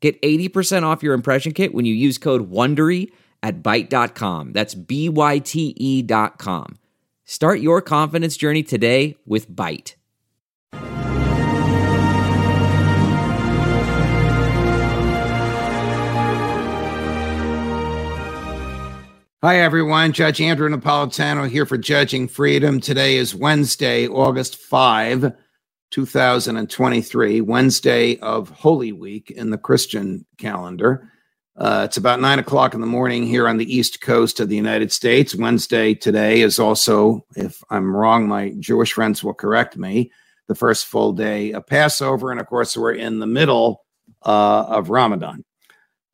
Get 0.00 0.20
80% 0.22 0.84
off 0.84 1.02
your 1.02 1.14
impression 1.14 1.52
kit 1.52 1.74
when 1.74 1.84
you 1.84 1.94
use 1.94 2.18
code 2.18 2.50
WONDERY 2.50 3.10
at 3.42 3.62
Byte.com. 3.62 4.52
That's 4.52 4.74
B-Y-T-E 4.74 6.02
dot 6.02 6.38
com. 6.38 6.78
Start 7.24 7.60
your 7.60 7.82
confidence 7.82 8.36
journey 8.36 8.62
today 8.62 9.16
with 9.26 9.50
Byte. 9.50 9.94
Hi, 19.40 19.60
everyone. 19.60 20.10
Judge 20.12 20.40
Andrew 20.40 20.68
Napolitano 20.68 21.48
here 21.48 21.64
for 21.64 21.78
Judging 21.78 22.26
Freedom. 22.26 22.80
Today 22.80 23.16
is 23.16 23.36
Wednesday, 23.36 24.08
August 24.08 24.56
5, 24.56 25.32
2023, 25.90 27.40
Wednesday 27.40 28.18
of 28.18 28.50
Holy 28.50 28.92
Week 28.92 29.30
in 29.30 29.50
the 29.50 29.58
Christian 29.58 30.26
calendar. 30.36 31.10
Uh, 31.56 31.82
it's 31.84 31.96
about 31.96 32.20
nine 32.20 32.38
o'clock 32.38 32.74
in 32.74 32.80
the 32.80 32.86
morning 32.86 33.26
here 33.26 33.48
on 33.48 33.56
the 33.56 33.74
East 33.74 34.00
Coast 34.00 34.38
of 34.38 34.48
the 34.48 34.56
United 34.56 34.92
States. 34.92 35.34
Wednesday 35.34 35.92
today 35.92 36.40
is 36.40 36.58
also, 36.58 37.24
if 37.36 37.62
I'm 37.70 37.94
wrong, 37.94 38.28
my 38.28 38.54
Jewish 38.60 38.92
friends 38.92 39.24
will 39.24 39.34
correct 39.34 39.76
me, 39.76 40.12
the 40.46 40.54
first 40.54 40.86
full 40.86 41.12
day 41.12 41.52
of 41.52 41.66
Passover. 41.66 42.30
And 42.30 42.40
of 42.40 42.46
course, 42.46 42.76
we're 42.76 42.92
in 42.92 43.18
the 43.18 43.26
middle 43.26 43.84
uh, 44.24 44.66
of 44.68 44.90
Ramadan. 44.90 45.44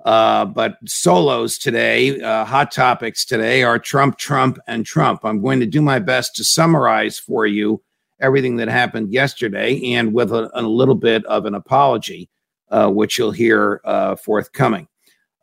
Uh, 0.05 0.45
but 0.45 0.77
solos 0.87 1.59
today, 1.59 2.21
uh, 2.21 2.45
hot 2.45 2.71
topics 2.71 3.25
today 3.25 3.63
are 3.63 3.79
Trump, 3.79 4.19
Trump, 4.19 4.59
and 4.67 4.85
Trump. 4.85 5.21
I'm 5.25 5.41
going 5.41 5.61
to 5.61 5.67
do 5.67 5.81
my 5.81 5.99
best 5.99 6.37
to 6.37 6.45
summarize 6.45 7.19
for 7.19 7.47
you 7.47 7.83
everything 8.21 8.57
that 8.57 8.69
happened 8.69 9.13
yesterday 9.13 9.93
and 9.93 10.13
with 10.13 10.33
a, 10.33 10.51
a 10.55 10.63
little 10.63 10.95
bit 10.95 11.25
of 11.27 11.47
an 11.47 11.55
apology, 11.55 12.29
uh, 12.71 12.89
which 12.89 13.19
you'll 13.19 13.31
hear 13.31 13.81
uh, 13.85 14.17
forthcoming. 14.17 14.89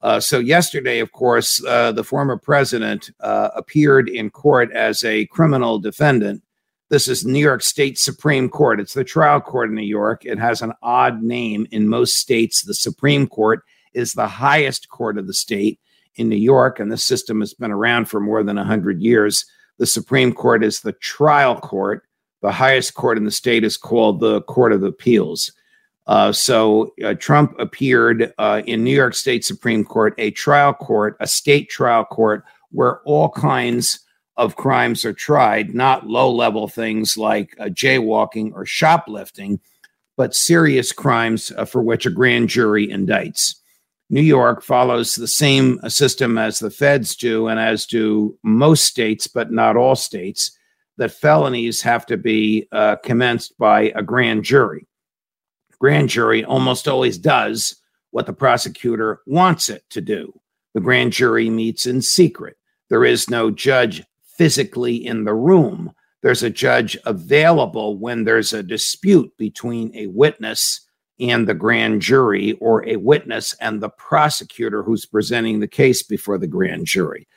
Uh, 0.01 0.19
so, 0.19 0.39
yesterday, 0.39 0.99
of 0.99 1.11
course, 1.11 1.57
the 1.57 2.03
former 2.03 2.35
president 2.35 3.11
appeared 3.19 4.09
in 4.09 4.31
court 4.31 4.71
as 4.71 5.03
a 5.03 5.27
criminal 5.27 5.77
defendant. 5.77 6.41
This 6.91 7.07
is 7.07 7.25
New 7.25 7.39
York 7.39 7.61
State 7.61 7.97
Supreme 7.97 8.49
Court. 8.49 8.81
It's 8.81 8.95
the 8.95 9.05
trial 9.05 9.39
court 9.39 9.69
in 9.69 9.75
New 9.75 9.81
York. 9.81 10.25
It 10.25 10.37
has 10.39 10.61
an 10.61 10.73
odd 10.81 11.23
name 11.23 11.65
in 11.71 11.87
most 11.87 12.17
states. 12.17 12.63
The 12.63 12.73
Supreme 12.73 13.27
Court 13.27 13.63
is 13.93 14.11
the 14.11 14.27
highest 14.27 14.89
court 14.89 15.17
of 15.17 15.25
the 15.25 15.33
state 15.33 15.79
in 16.15 16.27
New 16.27 16.35
York, 16.35 16.81
and 16.81 16.91
this 16.91 17.05
system 17.05 17.39
has 17.39 17.53
been 17.53 17.71
around 17.71 18.09
for 18.09 18.19
more 18.19 18.43
than 18.43 18.57
100 18.57 19.01
years. 19.01 19.45
The 19.77 19.85
Supreme 19.85 20.33
Court 20.33 20.65
is 20.65 20.81
the 20.81 20.91
trial 20.91 21.59
court. 21.59 22.03
The 22.41 22.51
highest 22.51 22.95
court 22.95 23.17
in 23.17 23.25
the 23.25 23.31
state 23.31 23.63
is 23.63 23.77
called 23.77 24.19
the 24.19 24.41
Court 24.43 24.73
of 24.73 24.83
Appeals. 24.83 25.51
Uh, 26.07 26.31
so 26.31 26.93
uh, 27.03 27.13
Trump 27.13 27.55
appeared 27.59 28.33
uh, 28.37 28.61
in 28.65 28.83
New 28.83 28.95
York 28.95 29.13
State 29.13 29.45
Supreme 29.45 29.85
Court, 29.85 30.13
a 30.17 30.31
trial 30.31 30.73
court, 30.73 31.15
a 31.19 31.27
state 31.27 31.69
trial 31.69 32.03
court, 32.03 32.43
where 32.71 33.01
all 33.01 33.29
kinds 33.29 33.99
of 34.37 34.55
crimes 34.55 35.05
are 35.05 35.13
tried, 35.13 35.75
not 35.75 36.07
low 36.07 36.31
level 36.31 36.67
things 36.67 37.17
like 37.17 37.55
uh, 37.59 37.65
jaywalking 37.65 38.51
or 38.53 38.65
shoplifting, 38.65 39.59
but 40.17 40.33
serious 40.33 40.91
crimes 40.91 41.51
uh, 41.57 41.65
for 41.65 41.81
which 41.83 42.05
a 42.05 42.11
grand 42.11 42.49
jury 42.49 42.87
indicts. 42.87 43.55
New 44.09 44.21
York 44.21 44.63
follows 44.63 45.15
the 45.15 45.27
same 45.27 45.79
system 45.87 46.37
as 46.37 46.59
the 46.59 46.71
feds 46.71 47.15
do, 47.15 47.47
and 47.47 47.59
as 47.59 47.85
do 47.85 48.37
most 48.43 48.85
states, 48.85 49.27
but 49.27 49.51
not 49.51 49.77
all 49.77 49.95
states, 49.95 50.57
that 51.01 51.11
felonies 51.11 51.81
have 51.81 52.05
to 52.05 52.15
be 52.15 52.67
uh, 52.71 52.95
commenced 52.97 53.57
by 53.57 53.91
a 53.95 54.03
grand 54.03 54.43
jury. 54.43 54.87
Grand 55.79 56.09
jury 56.09 56.45
almost 56.45 56.87
always 56.87 57.17
does 57.17 57.75
what 58.11 58.27
the 58.27 58.33
prosecutor 58.33 59.21
wants 59.25 59.67
it 59.67 59.83
to 59.89 59.99
do. 59.99 60.31
The 60.75 60.79
grand 60.79 61.11
jury 61.11 61.49
meets 61.49 61.87
in 61.87 62.03
secret. 62.03 62.55
There 62.89 63.03
is 63.03 63.31
no 63.31 63.49
judge 63.49 64.03
physically 64.37 64.95
in 64.95 65.23
the 65.23 65.33
room. 65.33 65.91
There's 66.21 66.43
a 66.43 66.51
judge 66.51 66.95
available 67.07 67.97
when 67.97 68.23
there's 68.23 68.53
a 68.53 68.61
dispute 68.61 69.35
between 69.37 69.91
a 69.95 70.05
witness 70.05 70.87
and 71.19 71.47
the 71.47 71.55
grand 71.55 72.03
jury 72.03 72.53
or 72.61 72.87
a 72.87 72.97
witness 72.97 73.55
and 73.59 73.81
the 73.81 73.89
prosecutor 73.89 74.83
who's 74.83 75.07
presenting 75.07 75.61
the 75.61 75.67
case 75.67 76.03
before 76.03 76.37
the 76.37 76.45
grand 76.45 76.85
jury. 76.85 77.27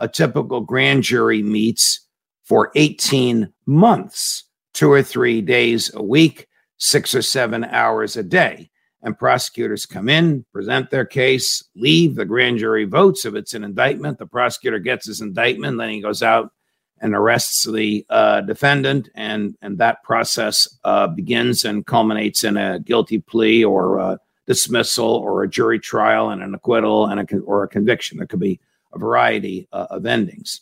A 0.00 0.08
typical 0.08 0.60
grand 0.60 1.04
jury 1.04 1.40
meets 1.40 2.01
for 2.42 2.70
18 2.74 3.52
months, 3.66 4.44
two 4.72 4.90
or 4.90 5.02
three 5.02 5.40
days 5.40 5.90
a 5.94 6.02
week, 6.02 6.48
six 6.78 7.14
or 7.14 7.22
seven 7.22 7.64
hours 7.64 8.16
a 8.16 8.22
day. 8.22 8.70
And 9.02 9.18
prosecutors 9.18 9.84
come 9.84 10.08
in, 10.08 10.44
present 10.52 10.90
their 10.90 11.04
case, 11.04 11.64
leave. 11.74 12.14
The 12.14 12.24
grand 12.24 12.58
jury 12.58 12.84
votes. 12.84 13.24
If 13.24 13.34
it's 13.34 13.54
an 13.54 13.64
indictment, 13.64 14.18
the 14.18 14.26
prosecutor 14.26 14.78
gets 14.78 15.06
his 15.06 15.20
indictment, 15.20 15.78
then 15.78 15.90
he 15.90 16.00
goes 16.00 16.22
out 16.22 16.52
and 17.00 17.14
arrests 17.14 17.66
the 17.66 18.06
uh, 18.08 18.42
defendant, 18.42 19.08
and 19.16 19.56
and 19.60 19.76
that 19.78 20.04
process 20.04 20.68
uh, 20.84 21.08
begins 21.08 21.64
and 21.64 21.84
culminates 21.84 22.44
in 22.44 22.56
a 22.56 22.78
guilty 22.78 23.18
plea 23.18 23.64
or 23.64 23.98
a 23.98 24.20
dismissal 24.46 25.16
or 25.16 25.42
a 25.42 25.50
jury 25.50 25.80
trial 25.80 26.30
and 26.30 26.42
an 26.42 26.54
acquittal 26.54 27.06
and 27.06 27.20
a 27.20 27.38
or 27.40 27.64
a 27.64 27.68
conviction. 27.68 28.18
There 28.18 28.26
could 28.26 28.38
be 28.38 28.60
a 28.94 28.98
variety 28.98 29.68
uh, 29.72 29.88
of 29.90 30.06
endings. 30.06 30.60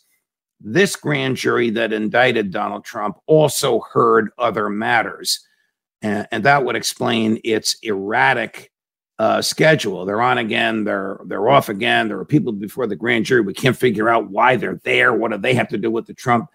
This 0.63 0.95
grand 0.95 1.37
jury 1.37 1.69
that 1.71 1.93
indicted 1.93 2.51
Donald 2.51 2.85
Trump 2.85 3.17
also 3.25 3.81
heard 3.91 4.29
other 4.37 4.69
matters, 4.69 5.39
and, 6.01 6.27
and 6.31 6.43
that 6.43 6.65
would 6.65 6.75
explain 6.75 7.39
its 7.43 7.77
erratic 7.81 8.71
uh, 9.21 9.41
schedule. 9.41 10.03
They're 10.05 10.21
on 10.21 10.39
again. 10.39 10.83
They're 10.83 11.19
they're 11.25 11.47
off 11.47 11.69
again. 11.69 12.07
There 12.07 12.19
are 12.19 12.25
people 12.25 12.53
before 12.53 12.87
the 12.87 12.95
grand 12.95 13.25
jury. 13.25 13.41
We 13.41 13.53
can't 13.53 13.77
figure 13.77 14.09
out 14.09 14.31
why 14.31 14.55
they're 14.55 14.81
there. 14.83 15.13
What 15.13 15.31
do 15.31 15.37
they 15.37 15.53
have 15.53 15.67
to 15.69 15.77
do 15.77 15.91
with 15.91 16.07
the 16.07 16.15
Trump 16.15 16.49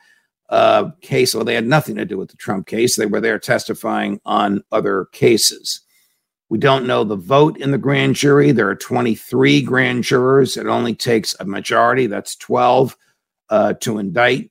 uh, 0.49 0.91
case? 1.00 1.33
Well, 1.33 1.45
they 1.45 1.55
had 1.55 1.66
nothing 1.66 1.95
to 1.95 2.05
do 2.05 2.19
with 2.19 2.31
the 2.31 2.37
Trump 2.37 2.66
case. 2.66 2.97
They 2.97 3.06
were 3.06 3.21
there 3.21 3.39
testifying 3.39 4.21
on 4.25 4.65
other 4.72 5.05
cases. 5.12 5.81
We 6.49 6.59
don't 6.59 6.87
know 6.87 7.05
the 7.05 7.16
vote 7.16 7.56
in 7.56 7.71
the 7.71 7.78
grand 7.78 8.16
jury. 8.16 8.53
There 8.53 8.69
are 8.69 8.77
23 8.77 9.62
grand 9.62 10.05
jurors. 10.05 10.56
It 10.56 10.66
only 10.66 10.95
takes 10.95 11.34
a 11.39 11.45
majority. 11.45 12.06
That's 12.06 12.37
12 12.37 12.97
uh, 13.51 13.75
to 13.75 13.99
indict. 13.99 14.51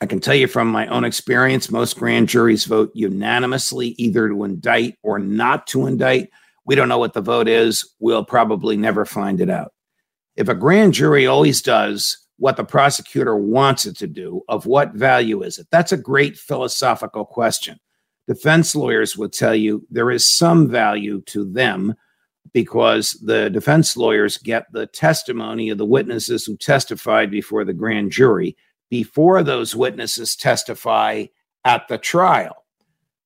I 0.00 0.06
can 0.06 0.20
tell 0.20 0.34
you 0.34 0.46
from 0.46 0.68
my 0.68 0.86
own 0.88 1.04
experience, 1.04 1.70
most 1.70 1.96
grand 1.96 2.28
juries 2.28 2.64
vote 2.64 2.90
unanimously 2.94 3.94
either 3.96 4.28
to 4.28 4.44
indict 4.44 4.96
or 5.02 5.18
not 5.18 5.66
to 5.68 5.86
indict. 5.86 6.30
We 6.66 6.74
don't 6.74 6.88
know 6.88 6.98
what 6.98 7.14
the 7.14 7.20
vote 7.20 7.48
is. 7.48 7.88
We'll 8.00 8.24
probably 8.24 8.76
never 8.76 9.04
find 9.04 9.40
it 9.40 9.50
out. 9.50 9.72
If 10.36 10.48
a 10.48 10.54
grand 10.54 10.94
jury 10.94 11.26
always 11.26 11.62
does 11.62 12.18
what 12.38 12.56
the 12.56 12.64
prosecutor 12.64 13.36
wants 13.36 13.86
it 13.86 13.96
to 13.98 14.08
do, 14.08 14.42
of 14.48 14.66
what 14.66 14.92
value 14.94 15.42
is 15.42 15.58
it? 15.58 15.68
That's 15.70 15.92
a 15.92 15.96
great 15.96 16.36
philosophical 16.36 17.24
question. 17.24 17.78
Defense 18.26 18.74
lawyers 18.74 19.16
would 19.16 19.32
tell 19.32 19.54
you 19.54 19.86
there 19.90 20.10
is 20.10 20.36
some 20.36 20.68
value 20.68 21.20
to 21.26 21.44
them 21.44 21.94
because 22.54 23.12
the 23.22 23.50
defense 23.50 23.96
lawyers 23.96 24.38
get 24.38 24.72
the 24.72 24.86
testimony 24.86 25.68
of 25.68 25.76
the 25.76 25.84
witnesses 25.84 26.46
who 26.46 26.56
testified 26.56 27.30
before 27.30 27.64
the 27.64 27.74
grand 27.74 28.10
jury 28.10 28.56
before 28.90 29.42
those 29.42 29.74
witnesses 29.74 30.36
testify 30.36 31.24
at 31.64 31.88
the 31.88 31.98
trial. 31.98 32.64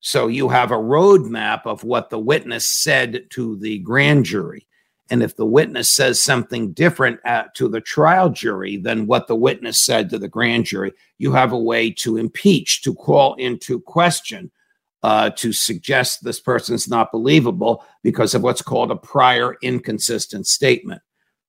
So 0.01 0.27
you 0.29 0.49
have 0.49 0.71
a 0.71 0.77
roadmap 0.77 1.67
of 1.67 1.85
what 1.85 2.09
the 2.09 2.19
witness 2.19 2.67
said 2.67 3.27
to 3.31 3.57
the 3.59 3.79
grand 3.81 4.25
jury. 4.25 4.67
And 5.11 5.23
if 5.23 5.37
the 5.37 5.47
witness 5.47 5.93
says 5.93 6.23
something 6.23 6.73
different 6.73 7.21
at, 7.25 7.55
to 7.57 7.69
the 7.69 7.81
trial 7.83 8.31
jury 8.31 8.79
than 8.79 9.07
what 9.07 9.27
the 9.27 9.37
witness 9.37 9.85
said 9.85 10.09
to 10.11 10.19
the 10.19 10.29
grand 10.29 10.65
jury, 10.65 10.93
you 11.19 11.33
have 11.33 11.53
a 11.53 11.59
way 11.59 11.91
to 11.99 12.17
impeach, 12.17 12.83
to 12.83 12.95
call 12.95 13.35
into 13.35 13.81
question, 13.81 14.51
uh, 15.03 15.31
to 15.31 15.53
suggest 15.53 16.25
this 16.25 16.41
person's 16.41 16.89
not 16.89 17.13
believable 17.13 17.85
because 18.03 18.35
of 18.35 18.43
what's 18.43 18.63
called 18.63 18.91
a 18.91 18.97
prior 18.97 19.57
inconsistent 19.63 20.47
statement. 20.47 21.01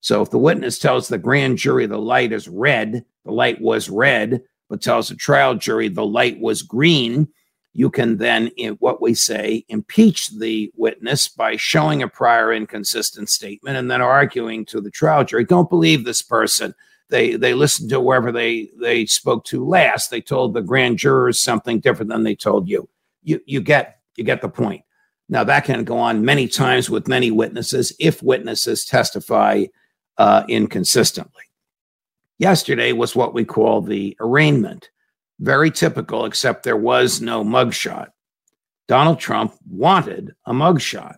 So 0.01 0.21
if 0.21 0.29
the 0.29 0.37
witness 0.37 0.79
tells 0.79 1.07
the 1.07 1.17
grand 1.17 1.57
jury 1.57 1.85
the 1.85 1.97
light 1.97 2.31
is 2.31 2.47
red, 2.47 3.03
the 3.25 3.31
light 3.31 3.59
was 3.59 3.89
red, 3.89 4.41
but 4.69 4.81
tells 4.81 5.09
the 5.09 5.15
trial 5.15 5.55
jury 5.55 5.89
the 5.89 6.05
light 6.05 6.39
was 6.39 6.61
green, 6.61 7.27
you 7.73 7.89
can 7.89 8.17
then, 8.17 8.47
in 8.57 8.73
what 8.75 9.01
we 9.01 9.13
say, 9.13 9.65
impeach 9.69 10.29
the 10.37 10.71
witness 10.75 11.27
by 11.27 11.55
showing 11.55 12.01
a 12.01 12.07
prior 12.07 12.51
inconsistent 12.53 13.29
statement 13.29 13.77
and 13.77 13.89
then 13.89 14.01
arguing 14.01 14.65
to 14.65 14.81
the 14.81 14.91
trial 14.91 15.23
jury, 15.23 15.45
don't 15.45 15.69
believe 15.69 16.03
this 16.03 16.21
person. 16.21 16.73
They 17.09 17.35
they 17.35 17.53
listened 17.53 17.89
to 17.89 18.01
whoever 18.01 18.31
they 18.31 18.69
they 18.79 19.05
spoke 19.05 19.43
to 19.45 19.65
last. 19.65 20.11
They 20.11 20.21
told 20.21 20.53
the 20.53 20.61
grand 20.61 20.99
jurors 20.99 21.41
something 21.41 21.79
different 21.79 22.09
than 22.09 22.23
they 22.23 22.35
told 22.35 22.69
you. 22.69 22.87
You 23.29 23.39
you 23.45 23.61
get 23.61 23.99
you 24.15 24.23
get 24.23 24.41
the 24.41 24.49
point. 24.49 24.81
Now 25.29 25.43
that 25.43 25.65
can 25.65 25.83
go 25.83 25.99
on 25.99 26.25
many 26.25 26.47
times 26.47 26.89
with 26.89 27.07
many 27.07 27.29
witnesses 27.29 27.93
if 27.99 28.23
witnesses 28.23 28.85
testify 28.85 29.65
uh, 30.17 30.43
inconsistently. 30.49 31.43
Yesterday 32.39 32.91
was 32.93 33.15
what 33.15 33.33
we 33.33 33.45
call 33.45 33.81
the 33.81 34.17
arraignment 34.19 34.89
very 35.39 35.71
typical, 35.71 36.25
except 36.25 36.63
there 36.63 36.75
was 36.75 37.21
no 37.21 37.43
mugshot. 37.43 38.07
Donald 38.87 39.19
Trump 39.19 39.53
wanted 39.69 40.33
a 40.45 40.51
mugshot. 40.51 41.15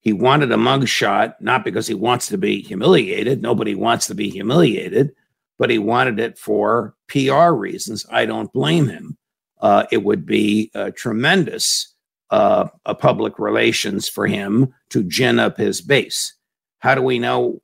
He 0.00 0.12
wanted 0.12 0.52
a 0.52 0.56
mugshot 0.56 1.34
not 1.40 1.64
because 1.64 1.86
he 1.86 1.94
wants 1.94 2.28
to 2.28 2.38
be 2.38 2.62
humiliated. 2.62 3.40
Nobody 3.40 3.74
wants 3.74 4.06
to 4.08 4.14
be 4.14 4.28
humiliated, 4.28 5.14
but 5.58 5.70
he 5.70 5.78
wanted 5.78 6.20
it 6.20 6.38
for 6.38 6.94
PR 7.08 7.52
reasons. 7.52 8.04
I 8.10 8.26
don't 8.26 8.52
blame 8.52 8.86
him. 8.86 9.16
Uh, 9.64 9.86
it 9.90 10.04
would 10.04 10.26
be 10.26 10.70
a 10.74 10.92
tremendous 10.92 11.94
uh, 12.30 12.68
a 12.84 12.94
public 12.94 13.38
relations 13.38 14.06
for 14.06 14.26
him 14.26 14.74
to 14.90 15.02
gin 15.04 15.38
up 15.38 15.56
his 15.56 15.80
base. 15.80 16.34
How 16.80 16.94
do 16.94 17.00
we 17.00 17.18
know 17.18 17.62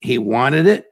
he 0.00 0.16
wanted 0.16 0.68
it? 0.68 0.86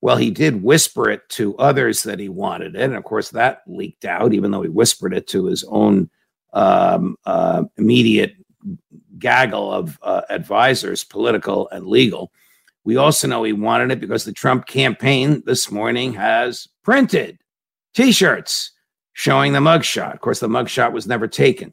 Well, 0.00 0.16
he 0.16 0.30
did 0.30 0.62
whisper 0.62 1.10
it 1.10 1.28
to 1.30 1.54
others 1.58 2.04
that 2.04 2.18
he 2.18 2.30
wanted 2.30 2.74
it. 2.74 2.80
And 2.80 2.94
of 2.94 3.04
course, 3.04 3.28
that 3.30 3.60
leaked 3.66 4.06
out, 4.06 4.32
even 4.32 4.50
though 4.50 4.62
he 4.62 4.70
whispered 4.70 5.12
it 5.12 5.26
to 5.28 5.44
his 5.44 5.62
own 5.68 6.08
um, 6.54 7.18
uh, 7.26 7.64
immediate 7.76 8.32
gaggle 9.18 9.70
of 9.70 9.98
uh, 10.00 10.22
advisors, 10.30 11.04
political 11.04 11.68
and 11.68 11.86
legal. 11.86 12.32
We 12.82 12.96
also 12.96 13.28
know 13.28 13.44
he 13.44 13.52
wanted 13.52 13.90
it 13.90 14.00
because 14.00 14.24
the 14.24 14.32
Trump 14.32 14.66
campaign 14.68 15.42
this 15.44 15.70
morning 15.70 16.14
has 16.14 16.66
printed 16.82 17.40
t 17.92 18.10
shirts 18.10 18.72
showing 19.18 19.52
the 19.52 19.58
mugshot. 19.58 20.14
Of 20.14 20.20
course, 20.20 20.38
the 20.38 20.46
mugshot 20.46 20.92
was 20.92 21.08
never 21.08 21.26
taken. 21.26 21.72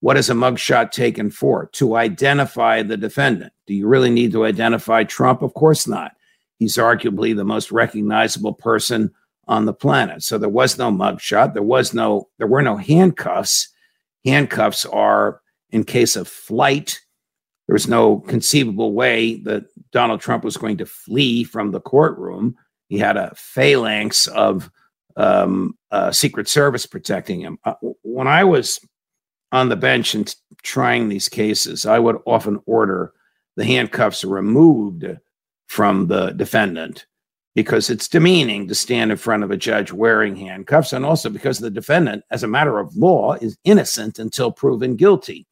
What 0.00 0.16
is 0.16 0.30
a 0.30 0.32
mugshot 0.32 0.92
taken 0.92 1.30
for? 1.30 1.66
To 1.74 1.94
identify 1.96 2.82
the 2.82 2.96
defendant. 2.96 3.52
Do 3.66 3.74
you 3.74 3.86
really 3.86 4.08
need 4.08 4.32
to 4.32 4.46
identify 4.46 5.04
Trump? 5.04 5.42
Of 5.42 5.52
course 5.52 5.86
not. 5.86 6.12
He's 6.58 6.78
arguably 6.78 7.36
the 7.36 7.44
most 7.44 7.70
recognizable 7.70 8.54
person 8.54 9.10
on 9.46 9.66
the 9.66 9.74
planet. 9.74 10.22
So 10.22 10.38
there 10.38 10.48
was 10.48 10.78
no 10.78 10.90
mugshot. 10.90 11.52
There 11.52 11.62
was 11.62 11.92
no, 11.92 12.30
there 12.38 12.46
were 12.46 12.62
no 12.62 12.78
handcuffs. 12.78 13.68
Handcuffs 14.24 14.86
are 14.86 15.42
in 15.68 15.84
case 15.84 16.16
of 16.16 16.28
flight. 16.28 16.98
There 17.66 17.74
was 17.74 17.88
no 17.88 18.20
conceivable 18.20 18.94
way 18.94 19.36
that 19.42 19.64
Donald 19.92 20.22
Trump 20.22 20.44
was 20.44 20.56
going 20.56 20.78
to 20.78 20.86
flee 20.86 21.44
from 21.44 21.72
the 21.72 21.80
courtroom. 21.80 22.56
He 22.88 22.96
had 22.96 23.18
a 23.18 23.34
phalanx 23.36 24.28
of 24.28 24.70
um, 25.18 25.76
uh, 25.90 26.12
Secret 26.12 26.48
Service 26.48 26.86
protecting 26.86 27.40
him. 27.40 27.58
Uh, 27.64 27.74
when 28.02 28.28
I 28.28 28.44
was 28.44 28.80
on 29.52 29.68
the 29.68 29.76
bench 29.76 30.14
and 30.14 30.34
trying 30.62 31.08
these 31.08 31.28
cases, 31.28 31.86
I 31.86 31.98
would 31.98 32.18
often 32.26 32.60
order 32.66 33.12
the 33.56 33.64
handcuffs 33.64 34.24
removed 34.24 35.04
from 35.66 36.06
the 36.06 36.30
defendant 36.30 37.06
because 37.54 37.90
it's 37.90 38.08
demeaning 38.08 38.68
to 38.68 38.74
stand 38.74 39.10
in 39.10 39.16
front 39.16 39.42
of 39.42 39.50
a 39.50 39.56
judge 39.56 39.92
wearing 39.92 40.36
handcuffs, 40.36 40.92
and 40.92 41.04
also 41.04 41.28
because 41.28 41.58
the 41.58 41.70
defendant, 41.70 42.22
as 42.30 42.42
a 42.42 42.48
matter 42.48 42.78
of 42.78 42.96
law, 42.96 43.34
is 43.34 43.58
innocent 43.64 44.18
until 44.18 44.52
proven 44.52 44.94
guilty. 44.94 45.46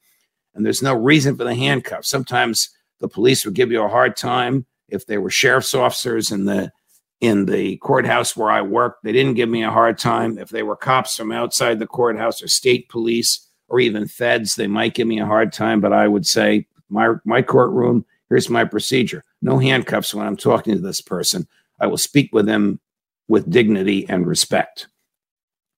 And 0.54 0.64
there's 0.64 0.82
no 0.82 0.94
reason 0.94 1.36
for 1.36 1.44
the 1.44 1.54
handcuffs. 1.54 2.08
Sometimes 2.08 2.70
the 3.00 3.08
police 3.08 3.44
would 3.44 3.54
give 3.54 3.72
you 3.72 3.82
a 3.82 3.88
hard 3.88 4.16
time 4.16 4.66
if 4.88 5.06
they 5.06 5.18
were 5.18 5.30
sheriff's 5.30 5.74
officers 5.74 6.30
in 6.30 6.44
the 6.44 6.72
in 7.20 7.46
the 7.46 7.76
courthouse 7.78 8.36
where 8.36 8.50
I 8.50 8.62
worked. 8.62 9.02
They 9.02 9.12
didn't 9.12 9.34
give 9.34 9.48
me 9.48 9.64
a 9.64 9.70
hard 9.70 9.98
time. 9.98 10.38
If 10.38 10.50
they 10.50 10.62
were 10.62 10.76
cops 10.76 11.16
from 11.16 11.32
outside 11.32 11.78
the 11.78 11.86
courthouse 11.86 12.42
or 12.42 12.48
state 12.48 12.88
police 12.88 13.46
or 13.68 13.80
even 13.80 14.06
feds, 14.06 14.54
they 14.54 14.66
might 14.66 14.94
give 14.94 15.06
me 15.08 15.18
a 15.18 15.26
hard 15.26 15.52
time. 15.52 15.80
But 15.80 15.92
I 15.92 16.08
would 16.08 16.26
say 16.26 16.66
my 16.88 17.14
my 17.24 17.42
courtroom 17.42 18.04
Here's 18.28 18.50
my 18.50 18.64
procedure 18.64 19.24
no 19.40 19.58
handcuffs 19.58 20.14
when 20.14 20.26
I'm 20.26 20.36
talking 20.36 20.74
to 20.74 20.80
this 20.80 21.00
person. 21.00 21.46
I 21.80 21.86
will 21.86 21.96
speak 21.96 22.30
with 22.32 22.46
them 22.46 22.80
with 23.28 23.50
dignity 23.50 24.06
and 24.08 24.26
respect. 24.26 24.88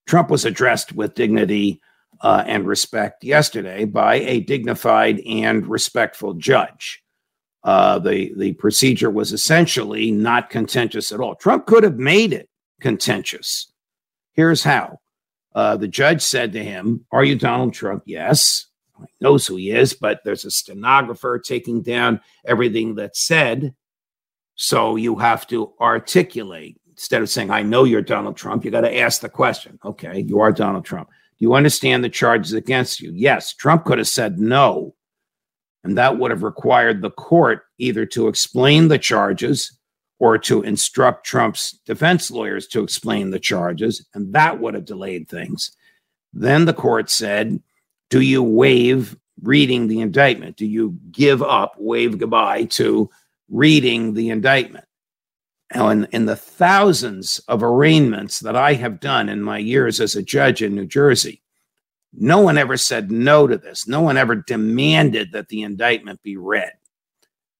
Trump 0.07 0.29
was 0.29 0.45
addressed 0.45 0.93
with 0.93 1.13
dignity 1.13 1.79
uh, 2.21 2.43
and 2.47 2.65
respect 2.65 3.23
yesterday 3.23 3.85
by 3.85 4.15
a 4.15 4.41
dignified 4.41 5.19
and 5.21 5.65
respectful 5.67 6.33
judge. 6.33 7.03
Uh, 7.63 7.99
the 7.99 8.33
the 8.37 8.53
procedure 8.53 9.09
was 9.09 9.33
essentially 9.33 10.11
not 10.11 10.49
contentious 10.49 11.11
at 11.11 11.19
all. 11.19 11.35
Trump 11.35 11.65
could 11.65 11.83
have 11.83 11.97
made 11.97 12.33
it 12.33 12.49
contentious. 12.79 13.71
Here's 14.33 14.63
how. 14.63 14.99
Uh, 15.53 15.77
the 15.77 15.87
judge 15.87 16.21
said 16.21 16.53
to 16.53 16.63
him, 16.63 17.05
"Are 17.11 17.23
you 17.23 17.35
Donald 17.35 17.73
Trump?" 17.73 18.03
Yes 18.05 18.67
knows 19.19 19.47
who 19.47 19.55
he 19.55 19.71
is, 19.71 19.93
but 19.93 20.21
there's 20.23 20.45
a 20.45 20.51
stenographer 20.51 21.39
taking 21.39 21.81
down 21.81 22.21
everything 22.45 22.95
that's 22.95 23.25
said. 23.25 23.73
So 24.55 24.95
you 24.95 25.15
have 25.15 25.47
to 25.47 25.73
articulate 25.79 26.79
instead 26.87 27.21
of 27.21 27.29
saying, 27.29 27.49
I 27.49 27.63
know 27.63 27.83
you're 27.83 28.01
Donald 28.01 28.37
Trump, 28.37 28.63
you 28.63 28.71
got 28.71 28.81
to 28.81 28.99
ask 28.99 29.21
the 29.21 29.29
question. 29.29 29.79
Okay, 29.83 30.19
you 30.19 30.39
are 30.39 30.51
Donald 30.51 30.85
Trump. 30.85 31.09
Do 31.09 31.45
you 31.45 31.53
understand 31.53 32.03
the 32.03 32.09
charges 32.09 32.53
against 32.53 32.99
you? 32.99 33.11
Yes. 33.13 33.53
Trump 33.53 33.85
could 33.85 33.97
have 33.97 34.07
said 34.07 34.39
no. 34.39 34.93
And 35.83 35.97
that 35.97 36.17
would 36.17 36.31
have 36.31 36.43
required 36.43 37.01
the 37.01 37.11
court 37.11 37.63
either 37.77 38.05
to 38.07 38.27
explain 38.27 38.87
the 38.87 38.99
charges 38.99 39.77
or 40.19 40.37
to 40.37 40.61
instruct 40.61 41.25
Trump's 41.25 41.71
defense 41.85 42.29
lawyers 42.29 42.67
to 42.67 42.83
explain 42.83 43.31
the 43.31 43.39
charges. 43.39 44.05
And 44.13 44.33
that 44.33 44.59
would 44.59 44.75
have 44.75 44.85
delayed 44.85 45.27
things. 45.27 45.75
Then 46.33 46.65
the 46.65 46.73
court 46.73 47.09
said, 47.09 47.59
do 48.11 48.21
you 48.21 48.43
waive 48.43 49.17
reading 49.41 49.87
the 49.87 50.01
indictment? 50.01 50.57
Do 50.57 50.67
you 50.67 50.97
give 51.11 51.41
up, 51.41 51.75
wave 51.79 52.19
goodbye 52.19 52.65
to 52.65 53.09
reading 53.49 54.13
the 54.13 54.29
indictment? 54.29 54.85
Now, 55.73 55.89
in, 55.89 56.07
in 56.11 56.25
the 56.25 56.35
thousands 56.35 57.39
of 57.47 57.63
arraignments 57.63 58.41
that 58.41 58.55
I 58.55 58.73
have 58.73 58.99
done 58.99 59.29
in 59.29 59.41
my 59.41 59.57
years 59.57 59.99
as 59.99 60.15
a 60.15 60.21
judge 60.21 60.61
in 60.61 60.75
New 60.75 60.85
Jersey, 60.85 61.41
no 62.13 62.41
one 62.41 62.57
ever 62.57 62.77
said 62.77 63.11
no 63.11 63.47
to 63.47 63.57
this. 63.57 63.87
No 63.87 64.01
one 64.01 64.17
ever 64.17 64.35
demanded 64.35 65.31
that 65.31 65.47
the 65.47 65.61
indictment 65.63 66.21
be 66.23 66.37
read. 66.37 66.73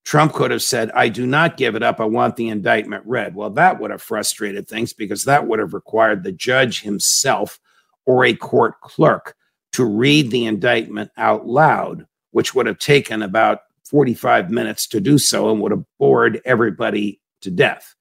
Trump 0.04 0.34
could 0.34 0.52
have 0.52 0.64
said, 0.64 0.92
I 0.92 1.10
do 1.10 1.26
not 1.28 1.58
give 1.58 1.76
it 1.76 1.84
up. 1.84 2.00
I 2.00 2.06
want 2.06 2.36
the 2.36 2.50
indictment 2.50 3.04
read. 3.06 3.36
Well, 3.36 3.52
that 3.52 3.80
would 3.80 3.92
have 3.92 4.02
frustrated 4.02 4.68
things 4.68 4.94
because 4.94 5.26
that 5.26 5.48
would 5.48 5.60
have 5.60 5.74
required 5.74 6.24
the 6.24 6.32
judge 6.32 6.82
himself 6.82 7.60
or 8.06 8.26
a 8.26 8.34
court 8.34 8.82
clerk 8.82 9.36
to 9.74 9.86
read 9.86 10.32
the 10.32 10.46
indictment 10.46 11.12
out 11.18 11.48
loud, 11.48 12.08
which 12.32 12.56
would 12.56 12.66
have 12.66 12.80
taken 12.80 13.22
about 13.22 13.60
45 13.86 14.50
minutes 14.50 14.88
to 14.88 15.00
do 15.00 15.18
so 15.18 15.52
and 15.52 15.62
would 15.62 15.72
have 15.72 15.86
bored 16.00 16.42
everybody 16.46 17.22
to 17.42 17.52
death. 17.52 17.96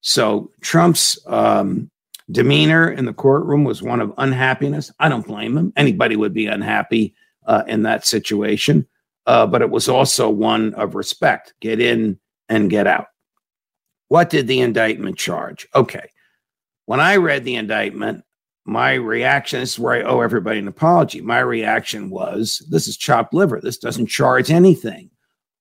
So 0.00 0.50
Trump's 0.60 1.18
um, 1.26 1.90
demeanor 2.30 2.90
in 2.90 3.04
the 3.04 3.12
courtroom 3.12 3.64
was 3.64 3.82
one 3.82 4.00
of 4.00 4.12
unhappiness. 4.18 4.90
I 4.98 5.08
don't 5.08 5.26
blame 5.26 5.56
him. 5.56 5.72
Anybody 5.76 6.16
would 6.16 6.34
be 6.34 6.46
unhappy 6.46 7.14
uh, 7.46 7.64
in 7.66 7.82
that 7.82 8.06
situation. 8.06 8.86
Uh, 9.26 9.46
but 9.46 9.62
it 9.62 9.70
was 9.70 9.88
also 9.88 10.28
one 10.28 10.74
of 10.74 10.94
respect 10.94 11.54
get 11.60 11.80
in 11.80 12.18
and 12.48 12.70
get 12.70 12.86
out. 12.86 13.06
What 14.08 14.30
did 14.30 14.46
the 14.46 14.60
indictment 14.60 15.16
charge? 15.16 15.66
Okay. 15.74 16.10
When 16.86 17.00
I 17.00 17.16
read 17.16 17.44
the 17.44 17.56
indictment, 17.56 18.22
my 18.66 18.94
reaction 18.94 19.60
this 19.60 19.72
is 19.72 19.78
where 19.78 19.94
I 19.94 20.02
owe 20.02 20.20
everybody 20.20 20.58
an 20.58 20.68
apology. 20.68 21.20
My 21.20 21.40
reaction 21.40 22.10
was 22.10 22.64
this 22.70 22.86
is 22.86 22.96
chopped 22.96 23.34
liver. 23.34 23.60
This 23.62 23.78
doesn't 23.78 24.06
charge 24.06 24.50
anything. 24.50 25.10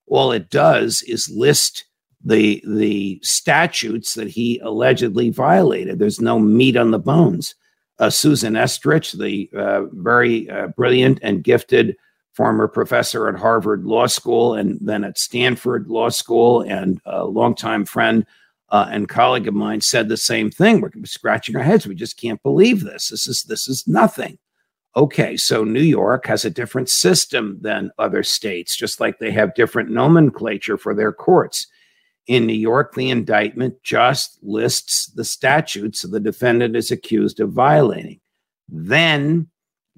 All 0.07 0.31
it 0.31 0.49
does 0.49 1.01
is 1.03 1.29
list 1.29 1.85
the 2.23 2.63
the 2.65 3.19
statutes 3.21 4.13
that 4.13 4.29
he 4.29 4.59
allegedly 4.59 5.29
violated. 5.29 5.99
There's 5.99 6.21
no 6.21 6.39
meat 6.39 6.77
on 6.77 6.91
the 6.91 6.99
bones. 6.99 7.55
Uh, 7.99 8.09
Susan 8.09 8.53
Estrich, 8.53 9.17
the 9.17 9.49
uh, 9.57 9.85
very 9.91 10.49
uh, 10.49 10.67
brilliant 10.67 11.19
and 11.21 11.43
gifted 11.43 11.95
former 12.33 12.67
professor 12.67 13.27
at 13.27 13.35
Harvard 13.35 13.85
Law 13.85 14.07
School 14.07 14.55
and 14.55 14.79
then 14.81 15.03
at 15.03 15.19
Stanford 15.19 15.87
Law 15.87 16.09
School 16.09 16.61
and 16.61 16.99
a 17.05 17.25
longtime 17.25 17.85
friend 17.85 18.25
uh, 18.69 18.87
and 18.89 19.07
colleague 19.07 19.47
of 19.47 19.53
mine 19.53 19.81
said 19.81 20.09
the 20.09 20.17
same 20.17 20.49
thing. 20.49 20.81
We're 20.81 20.89
scratching 21.05 21.55
our 21.55 21.61
heads. 21.61 21.85
We 21.85 21.93
just 21.93 22.19
can't 22.19 22.41
believe 22.41 22.83
this. 22.83 23.09
This 23.09 23.27
is 23.27 23.43
this 23.43 23.67
is 23.67 23.87
nothing. 23.87 24.39
Okay, 24.95 25.37
so 25.37 25.63
New 25.63 25.81
York 25.81 26.25
has 26.27 26.45
a 26.45 26.51
different 26.51 26.89
system 26.89 27.57
than 27.61 27.91
other 27.97 28.23
states, 28.23 28.75
just 28.75 28.99
like 28.99 29.17
they 29.19 29.31
have 29.31 29.55
different 29.55 29.89
nomenclature 29.89 30.77
for 30.77 30.93
their 30.93 31.11
courts. 31.11 31.67
In 32.27 32.45
New 32.45 32.53
York, 32.53 32.95
the 32.95 33.09
indictment 33.09 33.83
just 33.83 34.39
lists 34.41 35.07
the 35.07 35.25
statutes 35.25 36.03
the 36.03 36.19
defendant 36.19 36.75
is 36.75 36.89
accused 36.89 37.39
of 37.39 37.51
violating. 37.51 38.21
Then 38.69 39.49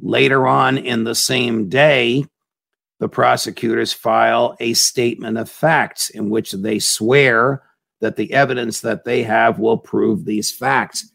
Later 0.02 0.46
on 0.46 0.78
in 0.78 1.04
the 1.04 1.16
same 1.16 1.70
day, 1.70 2.26
the 3.00 3.10
prosecutors 3.10 3.94
file 3.94 4.56
a 4.60 4.74
statement 4.74 5.38
of 5.38 5.50
facts 5.50 6.10
in 6.10 6.30
which 6.30 6.52
they 6.52 6.80
swear 6.80 7.64
that 8.02 8.16
the 8.16 8.34
evidence 8.34 8.82
that 8.82 9.06
they 9.06 9.24
have 9.24 9.58
will 9.58 9.78
prove 9.78 10.26
these 10.26 10.52
facts. 10.52 11.12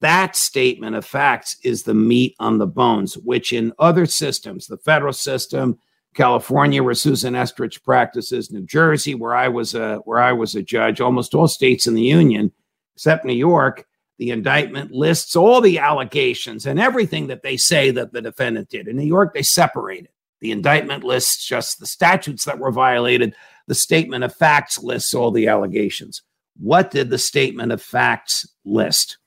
That 0.00 0.36
statement 0.36 0.94
of 0.94 1.04
facts 1.04 1.56
is 1.64 1.82
the 1.82 1.94
meat 1.94 2.36
on 2.38 2.58
the 2.58 2.66
bones, 2.66 3.16
which 3.16 3.52
in 3.52 3.72
other 3.78 4.06
systems, 4.06 4.66
the 4.66 4.76
federal 4.76 5.12
system, 5.12 5.78
California, 6.18 6.82
where 6.82 6.94
Susan 6.94 7.34
Estrich 7.34 7.84
practices, 7.84 8.50
New 8.50 8.66
Jersey, 8.66 9.14
where 9.14 9.36
I 9.36 9.46
was 9.46 9.76
a 9.76 9.98
where 9.98 10.18
I 10.18 10.32
was 10.32 10.56
a 10.56 10.62
judge, 10.62 11.00
almost 11.00 11.32
all 11.32 11.46
states 11.46 11.86
in 11.86 11.94
the 11.94 12.02
union, 12.02 12.50
except 12.96 13.24
New 13.24 13.32
York, 13.32 13.86
the 14.18 14.30
indictment 14.30 14.90
lists 14.90 15.36
all 15.36 15.60
the 15.60 15.78
allegations 15.78 16.66
and 16.66 16.80
everything 16.80 17.28
that 17.28 17.44
they 17.44 17.56
say 17.56 17.92
that 17.92 18.12
the 18.12 18.20
defendant 18.20 18.68
did. 18.68 18.88
In 18.88 18.96
New 18.96 19.06
York, 19.06 19.32
they 19.32 19.44
separate 19.44 20.06
it. 20.06 20.14
The 20.40 20.50
indictment 20.50 21.04
lists 21.04 21.46
just 21.46 21.78
the 21.78 21.86
statutes 21.86 22.44
that 22.46 22.58
were 22.58 22.72
violated. 22.72 23.36
The 23.68 23.76
statement 23.76 24.24
of 24.24 24.34
facts 24.34 24.82
lists 24.82 25.14
all 25.14 25.30
the 25.30 25.46
allegations. 25.46 26.22
What 26.58 26.90
did 26.90 27.10
the 27.10 27.18
statement 27.18 27.70
of 27.70 27.80
facts 27.80 28.44
list? 28.64 29.18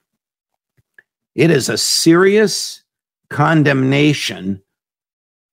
It 1.34 1.50
is 1.50 1.70
a 1.70 1.78
serious 1.78 2.82
condemnation 3.30 4.62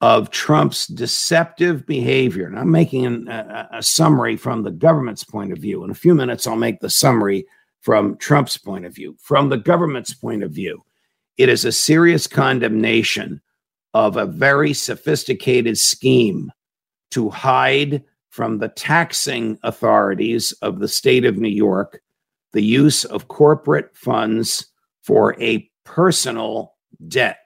of 0.02 0.30
Trump's 0.30 0.88
deceptive 0.88 1.86
behavior. 1.86 2.48
And 2.48 2.58
I'm 2.58 2.72
making 2.72 3.06
an, 3.06 3.28
a, 3.28 3.70
a, 3.74 3.84
summary 3.84 4.38
from 4.38 4.64
the 4.64 4.72
government's 4.72 5.26
point 5.26 5.52
of 5.52 5.60
view. 5.60 5.84
In 5.84 5.90
a 5.90 5.96
few 5.96 6.16
minutes, 6.16 6.48
I'll 6.48 6.56
make 6.56 6.80
the 6.80 6.90
summary 6.90 7.46
from 7.82 8.16
Trump's 8.18 8.58
point 8.58 8.86
of 8.86 8.96
view. 8.96 9.18
From 9.20 9.50
the 9.50 9.58
government's 9.58 10.14
point 10.14 10.44
of 10.44 10.52
view, 10.52 10.84
it 11.38 11.50
is 11.50 11.66
a 11.66 11.72
serious 11.72 12.28
condemnation 12.28 13.42
of 13.94 14.16
a 14.16 14.26
very 14.26 14.74
sophisticated 14.74 15.78
scheme 15.78 16.52
to 17.12 17.30
hide 17.30 18.04
from 18.30 18.60
the 18.60 18.70
taxing 18.70 19.60
authorities 19.64 20.52
of 20.62 20.80
the 20.80 20.88
state 20.88 21.26
of 21.26 21.38
New 21.38 21.50
York 21.50 22.02
the 22.52 22.64
use 22.64 23.06
of 23.06 23.28
corporate 23.28 23.96
funds 23.96 24.68
for 25.04 25.40
a 25.42 25.70
personal 25.84 26.76
debt. 27.08 27.39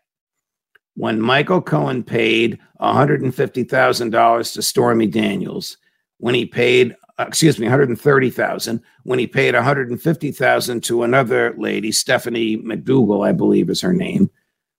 When 0.95 1.19
Michael 1.19 1.62
Cohen 1.62 2.03
paid 2.03 2.59
$150,000 2.79 4.53
to 4.53 4.62
Stormy 4.62 5.07
Daniels, 5.07 5.77
when 6.19 6.35
he 6.35 6.45
paid, 6.45 6.95
uh, 7.17 7.25
excuse 7.27 7.57
me, 7.57 7.65
130,000, 7.65 8.81
when 9.03 9.19
he 9.19 9.27
paid 9.27 9.55
150,000 9.55 10.83
to 10.83 11.03
another 11.03 11.55
lady, 11.57 11.91
Stephanie 11.91 12.57
McDougal, 12.57 13.27
I 13.27 13.31
believe 13.31 13.69
is 13.69 13.81
her 13.81 13.93
name, 13.93 14.29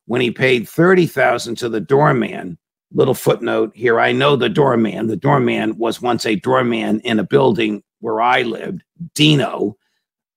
when 0.07 0.21
he 0.21 0.31
paid 0.31 0.69
30,000 0.69 1.57
to 1.57 1.69
the 1.69 1.81
doorman. 1.81 2.59
Little 2.93 3.15
footnote 3.15 3.73
here. 3.75 3.99
I 3.99 4.13
know 4.13 4.37
the 4.37 4.49
doorman. 4.49 5.09
The 5.09 5.17
doorman 5.17 5.77
was 5.79 6.01
once 6.01 6.25
a 6.25 6.37
doorman 6.37 7.01
in 7.01 7.19
a 7.19 7.25
building 7.25 7.83
where 7.99 8.21
I 8.21 8.43
lived, 8.43 8.85
Dino. 9.15 9.77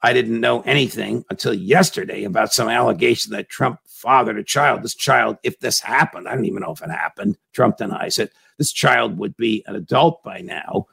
I 0.01 0.13
didn't 0.13 0.39
know 0.39 0.61
anything 0.61 1.25
until 1.29 1.53
yesterday 1.53 2.23
about 2.23 2.53
some 2.53 2.69
allegation 2.69 3.31
that 3.31 3.49
Trump 3.49 3.79
fathered 3.87 4.37
a 4.37 4.43
child. 4.43 4.83
This 4.83 4.95
child, 4.95 5.37
if 5.43 5.59
this 5.59 5.79
happened, 5.79 6.27
I 6.27 6.35
don't 6.35 6.45
even 6.45 6.61
know 6.61 6.71
if 6.71 6.81
it 6.81 6.91
happened. 6.91 7.37
Trump 7.53 7.77
denies 7.77 8.19
it. 8.19 8.31
This 8.57 8.71
child 8.71 9.17
would 9.17 9.35
be 9.37 9.63
an 9.65 9.75
adult 9.75 10.23
by 10.23 10.41
now. 10.41 10.85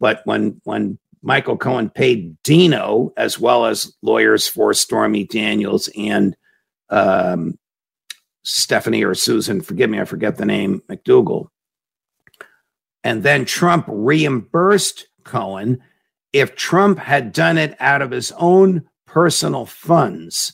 But 0.00 0.22
when 0.24 0.60
when 0.64 0.98
Michael 1.22 1.56
Cohen 1.56 1.90
paid 1.90 2.36
Dino 2.42 3.12
as 3.16 3.38
well 3.38 3.66
as 3.66 3.92
lawyers 4.02 4.46
for 4.46 4.72
Stormy 4.74 5.24
Daniels 5.24 5.88
and 5.96 6.36
um, 6.90 7.58
Stephanie 8.44 9.04
or 9.04 9.14
Susan, 9.14 9.60
forgive 9.60 9.90
me, 9.90 10.00
I 10.00 10.04
forget 10.04 10.36
the 10.36 10.46
name, 10.46 10.82
McDougal. 10.88 11.48
And 13.04 13.22
then 13.22 13.44
Trump 13.44 13.86
reimbursed 13.88 15.06
Cohen. 15.24 15.82
If 16.32 16.56
Trump 16.56 16.98
had 16.98 17.32
done 17.32 17.56
it 17.58 17.76
out 17.80 18.02
of 18.02 18.10
his 18.10 18.32
own 18.36 18.86
personal 19.06 19.64
funds, 19.66 20.52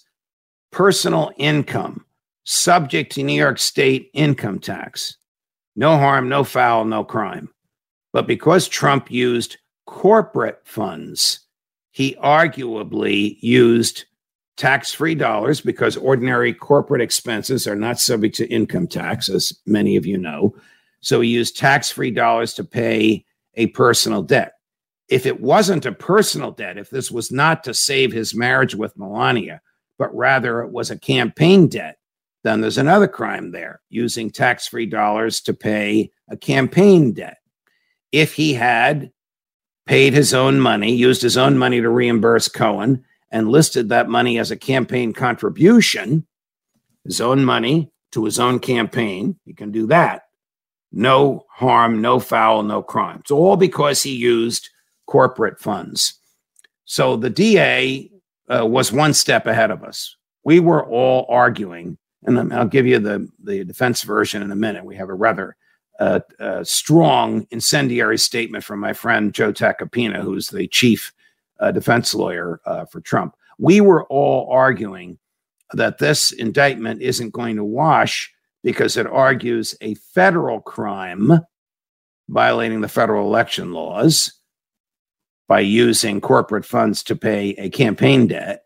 personal 0.71 1.33
income, 1.37 2.04
subject 2.45 3.12
to 3.12 3.23
New 3.23 3.35
York 3.35 3.59
State 3.59 4.11
income 4.14 4.61
tax, 4.61 5.16
no 5.76 5.99
harm, 5.99 6.28
no 6.28 6.45
foul, 6.45 6.85
no 6.85 7.02
crime. 7.04 7.49
But 8.12 8.26
because 8.26 8.69
Trump 8.69 9.11
used 9.11 9.59
corporate 9.87 10.61
funds, 10.64 11.40
he 11.90 12.16
arguably 12.23 13.37
used 13.40 14.04
tax 14.57 14.93
free 14.93 15.14
dollars 15.14 15.61
because 15.61 15.97
ordinary 15.97 16.54
corporate 16.54 17.00
expenses 17.00 17.66
are 17.66 17.76
not 17.76 17.99
subject 17.99 18.37
to 18.37 18.49
income 18.49 18.87
tax, 18.87 19.28
as 19.28 19.52
many 19.66 19.97
of 19.97 20.07
you 20.07 20.16
know. 20.16 20.54
So 21.00 21.21
he 21.21 21.28
used 21.28 21.57
tax 21.57 21.90
free 21.90 22.11
dollars 22.11 22.54
to 22.54 22.64
pay 22.64 23.25
a 23.54 23.66
personal 23.69 24.23
debt. 24.23 24.54
If 25.09 25.27
it 25.27 25.41
wasn't 25.41 25.87
a 25.87 25.93
personal 25.93 26.51
debt, 26.51 26.79
if 26.79 26.91
this 26.91 27.11
was 27.11 27.31
not 27.31 27.65
to 27.65 27.75
save 27.75 28.13
his 28.13 28.35
marriage 28.35 28.75
with 28.75 28.97
Melania, 28.97 29.61
but 29.99 30.15
rather 30.15 30.63
it 30.63 30.71
was 30.71 30.91
a 30.91 30.99
campaign 30.99 31.69
debt, 31.69 31.99
then 32.43 32.61
there's 32.61 32.79
another 32.79 33.09
crime 33.09 33.53
there 33.53 33.81
using 33.89 34.31
tax 34.31 34.67
free 34.67 34.87
dollars 34.87 35.41
to 35.43 35.55
pay 35.55 36.11
a 36.29 36.37
campaign 36.37 37.13
debt. 37.13 37.39
If 38.13 38.35
he 38.35 38.55
had 38.55 39.13
paid 39.87 40.15
his 40.15 40.33
own 40.33 40.61
money, 40.61 40.95
used 40.95 41.23
his 41.23 41.37
own 41.37 41.59
money 41.59 41.81
to 41.81 41.89
reimburse 41.89 42.49
Cohen, 42.49 43.05
and 43.31 43.49
listed 43.49 43.89
that 43.89 44.09
money 44.09 44.39
as 44.39 44.51
a 44.51 44.57
campaign 44.57 45.13
contribution, 45.13 46.27
his 47.05 47.21
own 47.21 47.45
money 47.45 47.91
to 48.13 48.25
his 48.25 48.39
own 48.39 48.61
campaign. 48.61 49.37
He 49.45 49.53
can 49.53 49.73
do 49.73 49.89
that. 49.89 50.23
No 50.93 51.45
harm, 51.51 52.01
no 52.01 52.21
foul, 52.21 52.63
no 52.63 52.81
crime. 52.81 53.19
It's 53.21 53.33
all 53.33 53.57
because 53.57 54.03
he 54.03 54.15
used 54.15 54.71
corporate 55.07 55.59
funds. 55.59 56.15
So 56.85 57.17
the 57.17 57.31
DA 57.31 58.11
uh, 58.49 58.67
was 58.67 58.93
one 58.93 59.15
step 59.15 59.47
ahead 59.47 59.71
of 59.71 59.83
us. 59.83 60.17
We 60.45 60.61
were 60.61 60.85
all 60.85 61.27
arguing, 61.29 61.97
and 62.25 62.53
I'll 62.53 62.67
give 62.67 62.87
you 62.87 62.99
the, 62.99 63.29
the 63.43 63.65
defense 63.65 64.03
version 64.03 64.43
in 64.43 64.51
a 64.51 64.57
minute. 64.57 64.85
We 64.85 64.97
have 64.97 65.09
a 65.09 65.15
rather 65.15 65.57
uh, 66.01 66.21
uh, 66.41 66.65
strong 66.65 67.47
incendiary 67.51 68.19
statement 68.19 68.65
from 68.65 68.81
my 68.81 68.93
friend 68.93 69.33
Joe 69.33 69.53
Tacopina, 69.53 70.21
who's 70.21 70.49
the 70.49 70.67
chief 70.69 71.13
uh, 71.61 71.71
defense 71.71 72.15
lawyer 72.15 72.61
uh, 72.67 72.85
for 72.85 73.01
Trump. 73.01 73.35
We 73.59 73.81
were 73.81 74.05
all 74.07 74.51
arguing 74.51 75.19
that 75.73 75.99
this 75.99 76.33
indictment 76.33 77.01
isn't 77.01 77.33
going 77.33 77.57
to 77.57 77.65
wash 77.65 78.33
because 78.63 78.97
it 78.97 79.07
argues 79.07 79.75
a 79.81 79.95
federal 79.95 80.61
crime 80.61 81.33
violating 82.29 82.81
the 82.81 82.89
federal 82.89 83.27
election 83.27 83.73
laws 83.73 84.33
by 85.49 85.61
using 85.61 86.21
corporate 86.21 86.65
funds 86.65 87.03
to 87.05 87.17
pay 87.17 87.51
a 87.51 87.71
campaign 87.71 88.27
debt 88.27 88.65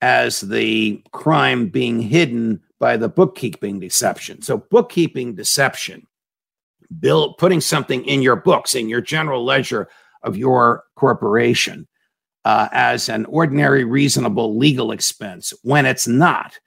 as 0.00 0.40
the 0.40 1.02
crime 1.12 1.68
being 1.68 2.00
hidden 2.00 2.60
by 2.78 2.96
the 2.96 3.08
bookkeeping 3.08 3.78
deception. 3.80 4.42
So, 4.42 4.58
bookkeeping 4.58 5.34
deception, 5.34 6.06
putting 7.38 7.60
something 7.60 8.04
in 8.04 8.22
your 8.22 8.36
books, 8.36 8.74
in 8.74 8.88
your 8.88 9.00
general 9.00 9.44
ledger 9.44 9.88
of 10.22 10.36
your 10.36 10.84
corporation, 10.96 11.86
uh, 12.44 12.68
as 12.72 13.08
an 13.08 13.26
ordinary, 13.26 13.84
reasonable 13.84 14.56
legal 14.56 14.92
expense 14.92 15.52
when 15.62 15.84
it's 15.84 16.08
not 16.08 16.58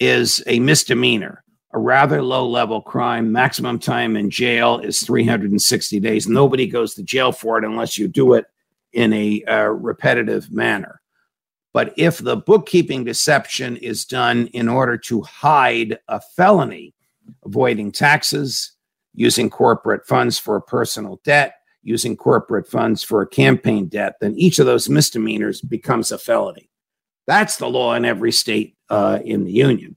is 0.00 0.42
a 0.46 0.58
misdemeanor, 0.60 1.44
a 1.74 1.78
rather 1.78 2.22
low 2.22 2.48
level 2.48 2.80
crime. 2.80 3.30
Maximum 3.30 3.78
time 3.78 4.16
in 4.16 4.30
jail 4.30 4.78
is 4.78 5.02
360 5.02 6.00
days. 6.00 6.28
Nobody 6.28 6.66
goes 6.66 6.94
to 6.94 7.02
jail 7.02 7.32
for 7.32 7.58
it 7.58 7.64
unless 7.64 7.98
you 7.98 8.08
do 8.08 8.34
it 8.34 8.46
in 8.92 9.12
a 9.12 9.42
uh, 9.44 9.68
repetitive 9.68 10.50
manner. 10.50 11.00
But 11.72 11.94
if 11.96 12.18
the 12.18 12.36
bookkeeping 12.36 13.04
deception 13.04 13.76
is 13.76 14.04
done 14.04 14.46
in 14.48 14.68
order 14.68 14.96
to 14.98 15.22
hide 15.22 15.98
a 16.08 16.20
felony, 16.20 16.94
avoiding 17.44 17.92
taxes, 17.92 18.72
using 19.14 19.50
corporate 19.50 20.06
funds 20.06 20.38
for 20.38 20.56
a 20.56 20.62
personal 20.62 21.20
debt, 21.24 21.54
using 21.82 22.16
corporate 22.16 22.66
funds 22.66 23.02
for 23.02 23.22
a 23.22 23.28
campaign 23.28 23.86
debt, 23.86 24.14
then 24.20 24.34
each 24.36 24.58
of 24.58 24.66
those 24.66 24.88
misdemeanors 24.88 25.60
becomes 25.60 26.10
a 26.10 26.18
felony. 26.18 26.68
That's 27.26 27.58
the 27.58 27.68
law 27.68 27.94
in 27.94 28.04
every 28.04 28.32
state 28.32 28.76
uh, 28.90 29.20
in 29.24 29.44
the 29.44 29.52
union. 29.52 29.96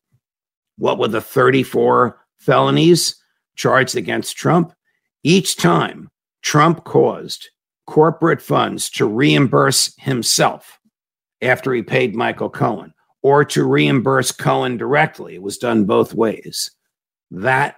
What 0.77 0.97
were 0.97 1.07
the 1.07 1.21
34 1.21 2.19
felonies 2.37 3.15
charged 3.55 3.95
against 3.95 4.35
Trump? 4.35 4.73
Each 5.23 5.55
time 5.55 6.09
Trump 6.41 6.83
caused 6.83 7.49
corporate 7.91 8.41
funds 8.41 8.89
to 8.89 9.05
reimburse 9.05 9.93
himself 9.97 10.79
after 11.41 11.73
he 11.73 11.83
paid 11.83 12.15
Michael 12.15 12.49
Cohen 12.49 12.93
or 13.21 13.43
to 13.43 13.65
reimburse 13.65 14.31
Cohen 14.31 14.77
directly, 14.77 15.35
it 15.35 15.41
was 15.41 15.57
done 15.57 15.83
both 15.83 16.13
ways. 16.13 16.71
That 17.31 17.75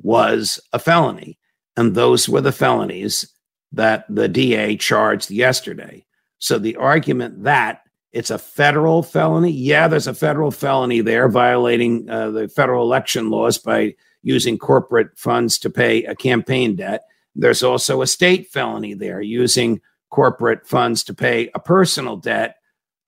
was 0.00 0.60
a 0.72 0.78
felony. 0.78 1.36
And 1.76 1.96
those 1.96 2.28
were 2.28 2.40
the 2.40 2.52
felonies 2.52 3.28
that 3.72 4.04
the 4.08 4.28
DA 4.28 4.76
charged 4.76 5.32
yesterday. 5.32 6.06
So 6.38 6.60
the 6.60 6.76
argument 6.76 7.42
that 7.42 7.80
it's 8.12 8.30
a 8.30 8.38
federal 8.38 9.02
felony, 9.02 9.50
yeah, 9.50 9.88
there's 9.88 10.06
a 10.06 10.14
federal 10.14 10.52
felony 10.52 11.00
there 11.00 11.28
violating 11.28 12.08
uh, 12.08 12.30
the 12.30 12.46
federal 12.46 12.84
election 12.84 13.30
laws 13.30 13.58
by 13.58 13.96
using 14.22 14.58
corporate 14.58 15.18
funds 15.18 15.58
to 15.58 15.70
pay 15.70 16.04
a 16.04 16.14
campaign 16.14 16.76
debt. 16.76 17.02
There's 17.38 17.62
also 17.62 18.02
a 18.02 18.06
state 18.06 18.48
felony 18.48 18.94
there, 18.94 19.20
using 19.20 19.80
corporate 20.10 20.66
funds 20.66 21.04
to 21.04 21.14
pay 21.14 21.50
a 21.54 21.60
personal 21.60 22.16
debt, 22.16 22.56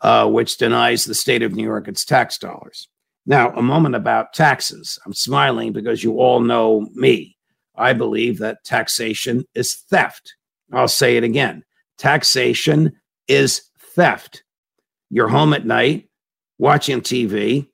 uh, 0.00 0.28
which 0.28 0.58
denies 0.58 1.04
the 1.04 1.14
state 1.14 1.42
of 1.42 1.54
New 1.54 1.64
York 1.64 1.88
its 1.88 2.04
tax 2.04 2.38
dollars. 2.38 2.88
Now, 3.26 3.50
a 3.50 3.62
moment 3.62 3.94
about 3.94 4.32
taxes. 4.32 4.98
I'm 5.04 5.12
smiling 5.12 5.72
because 5.72 6.04
you 6.04 6.18
all 6.18 6.40
know 6.40 6.88
me. 6.94 7.36
I 7.76 7.92
believe 7.92 8.38
that 8.38 8.64
taxation 8.64 9.44
is 9.54 9.74
theft. 9.90 10.34
I'll 10.72 10.88
say 10.88 11.16
it 11.16 11.24
again 11.24 11.64
taxation 11.98 12.92
is 13.26 13.62
theft. 13.94 14.44
You're 15.10 15.28
home 15.28 15.52
at 15.52 15.66
night 15.66 16.08
watching 16.58 17.00
TV. 17.00 17.68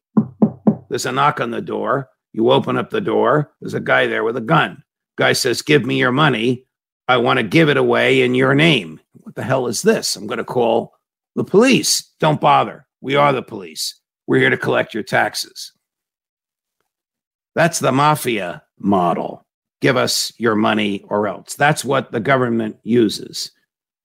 There's 0.89 1.07
a 1.07 1.13
knock 1.13 1.41
on 1.41 1.51
the 1.51 1.61
door. 1.61 2.09
You 2.33 2.51
open 2.51 2.77
up 2.77 2.91
the 2.91 3.01
door. 3.01 3.53
There's 3.61 3.75
a 3.75 3.81
guy 3.81 4.07
there 4.07 4.25
with 4.25 4.37
a 4.37 4.41
gun. 4.41 4.83
Guy 5.17 5.33
says, 5.33 5.63
Give 5.63 5.85
me 5.85 5.99
your 5.99 6.13
money. 6.13 6.67
I 7.07 7.19
want 7.19 7.39
to 7.39 7.43
give 7.43 7.69
it 7.69 7.77
away 7.77 8.23
in 8.23 8.35
your 8.35 8.55
name. 8.55 9.01
What 9.13 9.35
the 9.35 9.43
hell 9.43 9.67
is 9.67 9.83
this? 9.83 10.17
I'm 10.17 10.27
going 10.27 10.39
to 10.39 10.45
call 10.45 10.95
the 11.37 11.45
police. 11.45 12.11
Don't 12.19 12.41
bother. 12.41 12.87
We 13.01 13.17
are 13.17 13.33
the 13.33 13.43
police. 13.43 14.01
We're 14.27 14.39
here 14.39 14.51
to 14.51 14.57
collect 14.57 14.95
your 14.95 15.03
taxes. 15.03 15.73
That's 17.55 17.79
the 17.79 17.93
mafia 17.93 18.63
model. 18.79 19.47
Give 19.81 19.97
us 19.97 20.33
your 20.39 20.55
money 20.55 21.05
or 21.09 21.29
else. 21.29 21.55
That's 21.55 21.85
what 21.85 22.11
the 22.11 22.21
government 22.21 22.79
uses. 22.83 23.53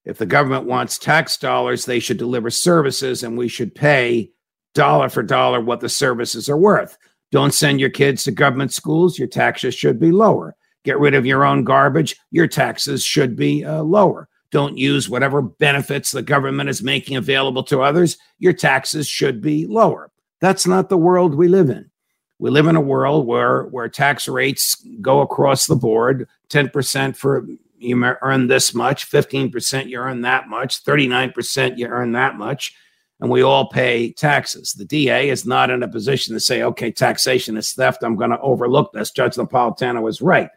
If 0.04 0.18
the 0.18 0.26
government 0.26 0.66
wants 0.66 0.98
tax 0.98 1.36
dollars, 1.36 1.84
they 1.84 2.00
should 2.00 2.18
deliver 2.18 2.50
services 2.50 3.22
and 3.22 3.36
we 3.36 3.48
should 3.48 3.74
pay 3.74 4.30
dollar 4.74 5.08
for 5.08 5.22
dollar 5.22 5.60
what 5.60 5.80
the 5.80 5.88
services 5.88 6.48
are 6.48 6.56
worth. 6.56 6.96
Don't 7.32 7.54
send 7.54 7.80
your 7.80 7.90
kids 7.90 8.24
to 8.24 8.30
government 8.30 8.72
schools, 8.72 9.18
your 9.18 9.28
taxes 9.28 9.74
should 9.74 10.00
be 10.00 10.10
lower. 10.10 10.56
Get 10.84 10.98
rid 10.98 11.14
of 11.14 11.26
your 11.26 11.44
own 11.44 11.64
garbage, 11.64 12.16
your 12.30 12.46
taxes 12.46 13.04
should 13.04 13.36
be 13.36 13.64
uh, 13.64 13.82
lower. 13.82 14.28
Don't 14.50 14.76
use 14.76 15.08
whatever 15.08 15.42
benefits 15.42 16.10
the 16.10 16.22
government 16.22 16.70
is 16.70 16.82
making 16.82 17.16
available 17.16 17.62
to 17.64 17.82
others, 17.82 18.16
your 18.38 18.52
taxes 18.52 19.06
should 19.06 19.40
be 19.40 19.66
lower. 19.66 20.10
That's 20.40 20.66
not 20.66 20.88
the 20.88 20.98
world 20.98 21.34
we 21.34 21.48
live 21.48 21.70
in. 21.70 21.90
We 22.38 22.50
live 22.50 22.66
in 22.66 22.76
a 22.76 22.80
world 22.80 23.26
where, 23.26 23.64
where 23.64 23.88
tax 23.88 24.26
rates 24.26 24.74
go 25.02 25.20
across 25.20 25.66
the 25.66 25.76
board 25.76 26.26
10% 26.48 27.16
for 27.16 27.46
you 27.78 28.16
earn 28.22 28.46
this 28.46 28.74
much, 28.74 29.10
15% 29.10 29.88
you 29.88 29.98
earn 29.98 30.22
that 30.22 30.48
much, 30.48 30.84
39% 30.84 31.78
you 31.78 31.86
earn 31.86 32.12
that 32.12 32.36
much, 32.36 32.74
and 33.20 33.30
we 33.30 33.42
all 33.42 33.68
pay 33.68 34.12
taxes. 34.12 34.72
The 34.72 34.84
DA 34.84 35.28
is 35.28 35.46
not 35.46 35.70
in 35.70 35.82
a 35.82 35.88
position 35.88 36.34
to 36.34 36.40
say, 36.40 36.62
okay, 36.62 36.90
taxation 36.90 37.56
is 37.56 37.72
theft. 37.72 38.02
I'm 38.02 38.16
going 38.16 38.30
to 38.30 38.40
overlook 38.40 38.92
this. 38.92 39.10
Judge 39.10 39.34
Napolitano 39.34 40.02
was 40.02 40.22
right. 40.22 40.50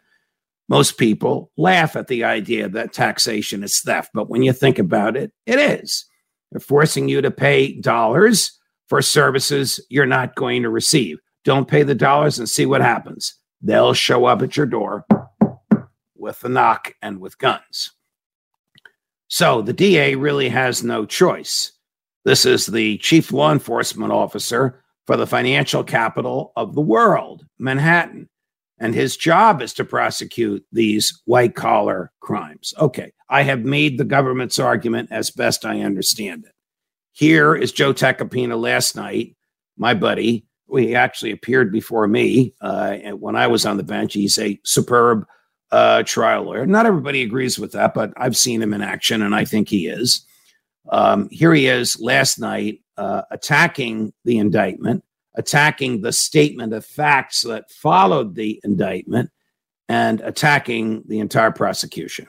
Most 0.68 0.96
people 0.96 1.50
laugh 1.56 1.94
at 1.94 2.08
the 2.08 2.24
idea 2.24 2.68
that 2.68 2.92
taxation 2.92 3.62
is 3.62 3.80
theft, 3.80 4.10
but 4.14 4.30
when 4.30 4.42
you 4.42 4.52
think 4.52 4.78
about 4.78 5.16
it, 5.16 5.32
it 5.46 5.58
is. 5.58 6.06
They're 6.50 6.60
forcing 6.60 7.08
you 7.08 7.20
to 7.20 7.30
pay 7.30 7.80
dollars 7.80 8.58
for 8.88 9.02
services 9.02 9.80
you're 9.90 10.06
not 10.06 10.36
going 10.36 10.62
to 10.62 10.70
receive. 10.70 11.18
Don't 11.44 11.68
pay 11.68 11.82
the 11.82 11.94
dollars 11.94 12.38
and 12.38 12.48
see 12.48 12.64
what 12.64 12.80
happens. 12.80 13.34
They'll 13.60 13.94
show 13.94 14.24
up 14.24 14.40
at 14.42 14.56
your 14.56 14.66
door 14.66 15.04
with 16.16 16.42
a 16.44 16.48
knock 16.48 16.94
and 17.02 17.20
with 17.20 17.38
guns. 17.38 17.92
So 19.28 19.62
the 19.62 19.72
DA 19.72 20.14
really 20.14 20.48
has 20.48 20.82
no 20.82 21.04
choice. 21.04 21.72
This 22.24 22.46
is 22.46 22.66
the 22.66 22.98
chief 22.98 23.32
law 23.32 23.52
enforcement 23.52 24.12
officer 24.12 24.82
for 25.06 25.16
the 25.16 25.26
financial 25.26 25.84
capital 25.84 26.52
of 26.56 26.74
the 26.74 26.80
world, 26.80 27.44
Manhattan. 27.58 28.28
And 28.78 28.94
his 28.94 29.16
job 29.16 29.62
is 29.62 29.72
to 29.74 29.84
prosecute 29.84 30.64
these 30.72 31.22
white 31.26 31.54
collar 31.54 32.10
crimes. 32.20 32.74
Okay, 32.78 33.12
I 33.28 33.42
have 33.42 33.64
made 33.64 33.98
the 33.98 34.04
government's 34.04 34.58
argument 34.58 35.10
as 35.12 35.30
best 35.30 35.64
I 35.64 35.80
understand 35.80 36.44
it. 36.44 36.52
Here 37.12 37.54
is 37.54 37.70
Joe 37.70 37.94
Tacopina 37.94 38.60
last 38.60 38.96
night, 38.96 39.36
my 39.76 39.94
buddy. 39.94 40.46
He 40.76 40.96
actually 40.96 41.30
appeared 41.30 41.70
before 41.70 42.08
me 42.08 42.54
uh, 42.60 42.96
when 43.12 43.36
I 43.36 43.46
was 43.46 43.64
on 43.64 43.76
the 43.76 43.84
bench. 43.84 44.14
He's 44.14 44.38
a 44.38 44.58
superb 44.64 45.24
uh, 45.70 46.02
trial 46.02 46.44
lawyer. 46.44 46.66
Not 46.66 46.86
everybody 46.86 47.22
agrees 47.22 47.58
with 47.58 47.72
that, 47.72 47.94
but 47.94 48.12
I've 48.16 48.36
seen 48.36 48.60
him 48.60 48.74
in 48.74 48.82
action, 48.82 49.22
and 49.22 49.34
I 49.34 49.44
think 49.44 49.68
he 49.68 49.86
is. 49.86 50.26
Um, 50.90 51.28
here 51.30 51.54
he 51.54 51.66
is 51.66 52.00
last 52.00 52.38
night 52.38 52.80
uh, 52.96 53.22
attacking 53.30 54.12
the 54.24 54.38
indictment, 54.38 55.04
attacking 55.34 56.00
the 56.00 56.12
statement 56.12 56.72
of 56.72 56.84
facts 56.84 57.42
that 57.42 57.70
followed 57.70 58.34
the 58.34 58.60
indictment, 58.64 59.30
and 59.88 60.20
attacking 60.20 61.02
the 61.06 61.18
entire 61.18 61.50
prosecution. 61.50 62.26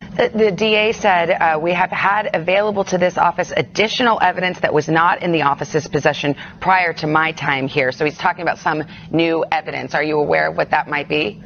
The, 0.00 0.30
the 0.34 0.52
DA 0.52 0.92
said 0.92 1.30
uh, 1.30 1.58
we 1.58 1.72
have 1.72 1.90
had 1.90 2.30
available 2.34 2.84
to 2.84 2.98
this 2.98 3.18
office 3.18 3.52
additional 3.56 4.18
evidence 4.22 4.60
that 4.60 4.72
was 4.72 4.88
not 4.88 5.22
in 5.22 5.32
the 5.32 5.42
office's 5.42 5.88
possession 5.88 6.36
prior 6.60 6.92
to 6.94 7.06
my 7.06 7.32
time 7.32 7.66
here. 7.66 7.92
So 7.92 8.04
he's 8.04 8.18
talking 8.18 8.42
about 8.42 8.58
some 8.58 8.84
new 9.10 9.44
evidence. 9.50 9.94
Are 9.94 10.02
you 10.02 10.18
aware 10.18 10.48
of 10.48 10.56
what 10.56 10.70
that 10.70 10.88
might 10.88 11.08
be? 11.08 11.42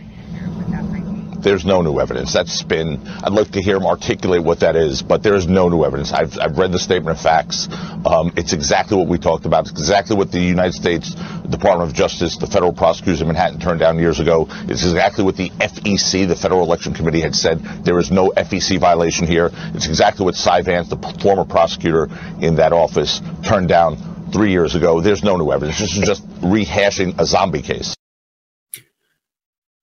There's 1.43 1.65
no 1.65 1.81
new 1.81 2.01
evidence. 2.01 2.33
That's 2.33 2.53
spin. 2.53 3.01
I'd 3.07 3.33
like 3.33 3.53
to 3.53 3.63
hear 3.63 3.77
him 3.77 3.87
articulate 3.87 4.43
what 4.43 4.61
that 4.61 4.77
is, 4.77 5.03
but 5.03 5.23
there 5.23 5.35
is 5.35 5.47
no 5.47 5.69
new 5.69 5.85
evidence. 5.85 6.13
I've, 6.13 6.39
I've 6.39 6.59
read 6.59 6.73
the 6.73 6.79
statement 6.79 7.17
of 7.17 7.23
facts. 7.23 7.69
Um, 8.05 8.33
it's 8.37 8.53
exactly 8.53 8.97
what 8.97 9.09
we 9.09 9.19
talked 9.19 9.47
about. 9.47 9.69
It's 9.69 9.73
exactly 9.73 10.17
what 10.17 10.31
the 10.33 10.41
United 10.41 10.75
States 10.75 11.15
Department 11.49 11.91
of 11.91 11.95
Justice, 11.95 12.37
the 12.37 12.47
federal 12.47 12.73
prosecutors 12.73 13.21
in 13.21 13.27
Manhattan 13.27 13.59
turned 13.59 13.81
down 13.81 13.99
years 13.99 14.21
ago. 14.21 14.47
It's 14.51 14.85
exactly 14.85 15.25
what 15.25 15.37
the 15.37 15.51
FEC, 15.51 16.29
the 16.29 16.37
Federal 16.37 16.63
Election 16.63 16.95
Committee, 16.95 17.21
had 17.21 17.35
said. 17.35 17.61
There 17.85 17.99
is 17.99 18.11
no 18.11 18.31
FEC 18.31 18.79
violation 18.79 19.27
here. 19.27 19.51
It's 19.75 19.87
exactly 19.87 20.25
what 20.25 20.35
Cy 20.35 20.63
Vance, 20.63 20.89
the 20.89 20.97
former 21.23 21.45
prosecutor 21.45 22.09
in 22.41 22.57
that 22.57 22.73
office, 22.73 23.21
turned 23.43 23.69
down 23.69 24.31
three 24.33 24.53
years 24.53 24.75
ago. 24.75 25.01
There's 25.01 25.25
no 25.25 25.37
new 25.37 25.51
evidence. 25.51 25.79
This 25.79 25.97
is 25.97 26.07
just 26.07 26.27
rehashing 26.41 27.19
a 27.19 27.27
zombie 27.27 27.63
case. 27.63 27.95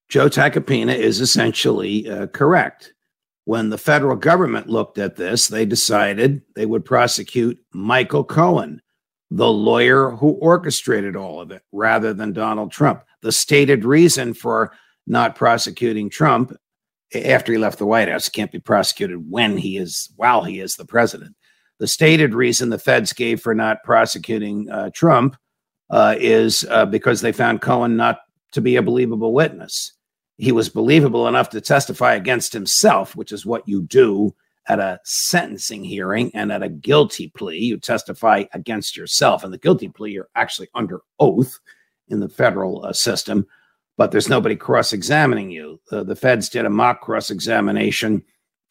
Joe 0.08 0.28
Tacopina 0.28 0.94
is 0.94 1.20
essentially 1.20 2.08
uh, 2.08 2.28
correct. 2.28 2.94
When 3.44 3.70
the 3.70 3.78
federal 3.78 4.16
government 4.16 4.68
looked 4.68 4.98
at 4.98 5.16
this, 5.16 5.48
they 5.48 5.66
decided 5.66 6.42
they 6.54 6.66
would 6.66 6.84
prosecute 6.84 7.58
Michael 7.72 8.24
Cohen, 8.24 8.80
the 9.30 9.50
lawyer 9.50 10.10
who 10.10 10.32
orchestrated 10.32 11.14
all 11.14 11.40
of 11.40 11.50
it, 11.50 11.62
rather 11.72 12.14
than 12.14 12.32
Donald 12.32 12.72
Trump. 12.72 13.04
The 13.20 13.32
stated 13.32 13.84
reason 13.84 14.32
for 14.34 14.72
not 15.06 15.34
prosecuting 15.34 16.08
Trump 16.08 16.54
after 17.14 17.52
he 17.52 17.58
left 17.58 17.78
the 17.78 17.86
White 17.86 18.08
House 18.08 18.28
can't 18.28 18.52
be 18.52 18.60
prosecuted 18.60 19.30
when 19.30 19.56
he 19.56 19.78
is, 19.78 20.10
while 20.16 20.44
he 20.44 20.60
is 20.60 20.76
the 20.76 20.84
president. 20.84 21.34
The 21.78 21.86
stated 21.86 22.34
reason 22.34 22.70
the 22.70 22.78
feds 22.78 23.12
gave 23.12 23.40
for 23.40 23.54
not 23.54 23.82
prosecuting 23.84 24.70
uh, 24.70 24.90
Trump 24.92 25.36
uh, 25.90 26.16
is 26.18 26.66
uh, 26.68 26.86
because 26.86 27.20
they 27.20 27.32
found 27.32 27.62
Cohen 27.62 27.96
not 27.96 28.20
to 28.52 28.60
be 28.60 28.76
a 28.76 28.82
believable 28.82 29.32
witness 29.32 29.92
he 30.38 30.52
was 30.52 30.68
believable 30.68 31.26
enough 31.26 31.50
to 31.50 31.60
testify 31.60 32.14
against 32.14 32.52
himself, 32.52 33.16
which 33.16 33.32
is 33.32 33.44
what 33.44 33.68
you 33.68 33.82
do 33.82 34.34
at 34.68 34.78
a 34.78 35.00
sentencing 35.02 35.82
hearing 35.82 36.30
and 36.34 36.52
at 36.52 36.62
a 36.62 36.68
guilty 36.68 37.28
plea. 37.28 37.58
You 37.58 37.78
testify 37.78 38.44
against 38.52 38.96
yourself. 38.96 39.42
And 39.42 39.52
the 39.52 39.58
guilty 39.58 39.88
plea, 39.88 40.12
you're 40.12 40.28
actually 40.36 40.68
under 40.74 41.00
oath 41.18 41.58
in 42.08 42.20
the 42.20 42.28
federal 42.28 42.84
uh, 42.84 42.92
system, 42.92 43.46
but 43.96 44.12
there's 44.12 44.28
nobody 44.28 44.54
cross 44.54 44.92
examining 44.92 45.50
you. 45.50 45.80
Uh, 45.90 46.04
the 46.04 46.16
feds 46.16 46.48
did 46.48 46.64
a 46.64 46.70
mock 46.70 47.00
cross 47.00 47.30
examination 47.30 48.22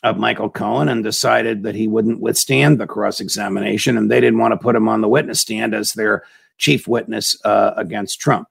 of 0.04 0.18
Michael 0.18 0.50
Cohen 0.50 0.90
and 0.90 1.04
decided 1.04 1.64
that 1.64 1.76
he 1.76 1.88
wouldn't 1.88 2.22
withstand 2.22 2.80
the 2.80 2.88
cross 2.88 3.20
examination, 3.20 3.98
and 3.98 4.10
they 4.10 4.22
didn't 4.22 4.40
want 4.40 4.54
to 4.54 4.58
put 4.58 4.76
him 4.76 4.88
on 4.88 5.02
the 5.02 5.08
witness 5.08 5.42
stand 5.42 5.76
as 5.76 5.94
their 5.94 6.24
chief 6.58 6.88
witness 6.88 7.36
uh, 7.44 7.74
against 7.76 8.20
Trump 8.20 8.48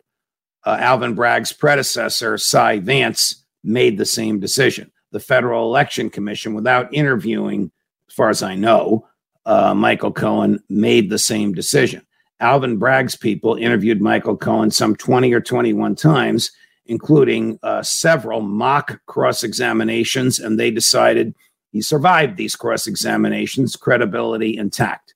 uh, 0.66 0.76
Alvin 0.81 1.14
Bragg's 1.14 1.52
predecessor, 1.52 2.37
Cy 2.37 2.81
Vance, 2.81 3.44
made 3.62 3.96
the 3.96 4.05
same 4.05 4.40
decision. 4.40 4.90
The 5.12 5.20
Federal 5.20 5.64
Election 5.64 6.11
Commission, 6.11 6.55
without 6.55 6.92
interviewing, 6.92 7.70
as 8.09 8.14
far 8.14 8.29
as 8.29 8.42
I 8.42 8.57
know, 8.57 9.07
uh, 9.46 9.72
Michael 9.74 10.12
Cohen, 10.12 10.61
made 10.68 11.09
the 11.09 11.18
same 11.18 11.55
decision. 11.55 12.05
Alvin 12.40 12.76
Bragg's 12.76 13.16
people 13.16 13.55
interviewed 13.55 14.02
Michael 14.02 14.37
Cohen 14.37 14.70
some 14.70 14.96
20 14.96 15.33
or 15.33 15.40
21 15.40 15.94
times, 15.94 16.50
including 16.85 17.59
uh, 17.62 17.83
several 17.83 18.42
mock 18.42 19.00
cross 19.07 19.42
examinations, 19.42 20.38
and 20.38 20.59
they 20.59 20.70
decided 20.70 21.35
he 21.70 21.81
survived 21.81 22.37
these 22.37 22.57
cross 22.57 22.87
examinations, 22.87 23.76
credibility 23.76 24.57
intact. 24.57 25.14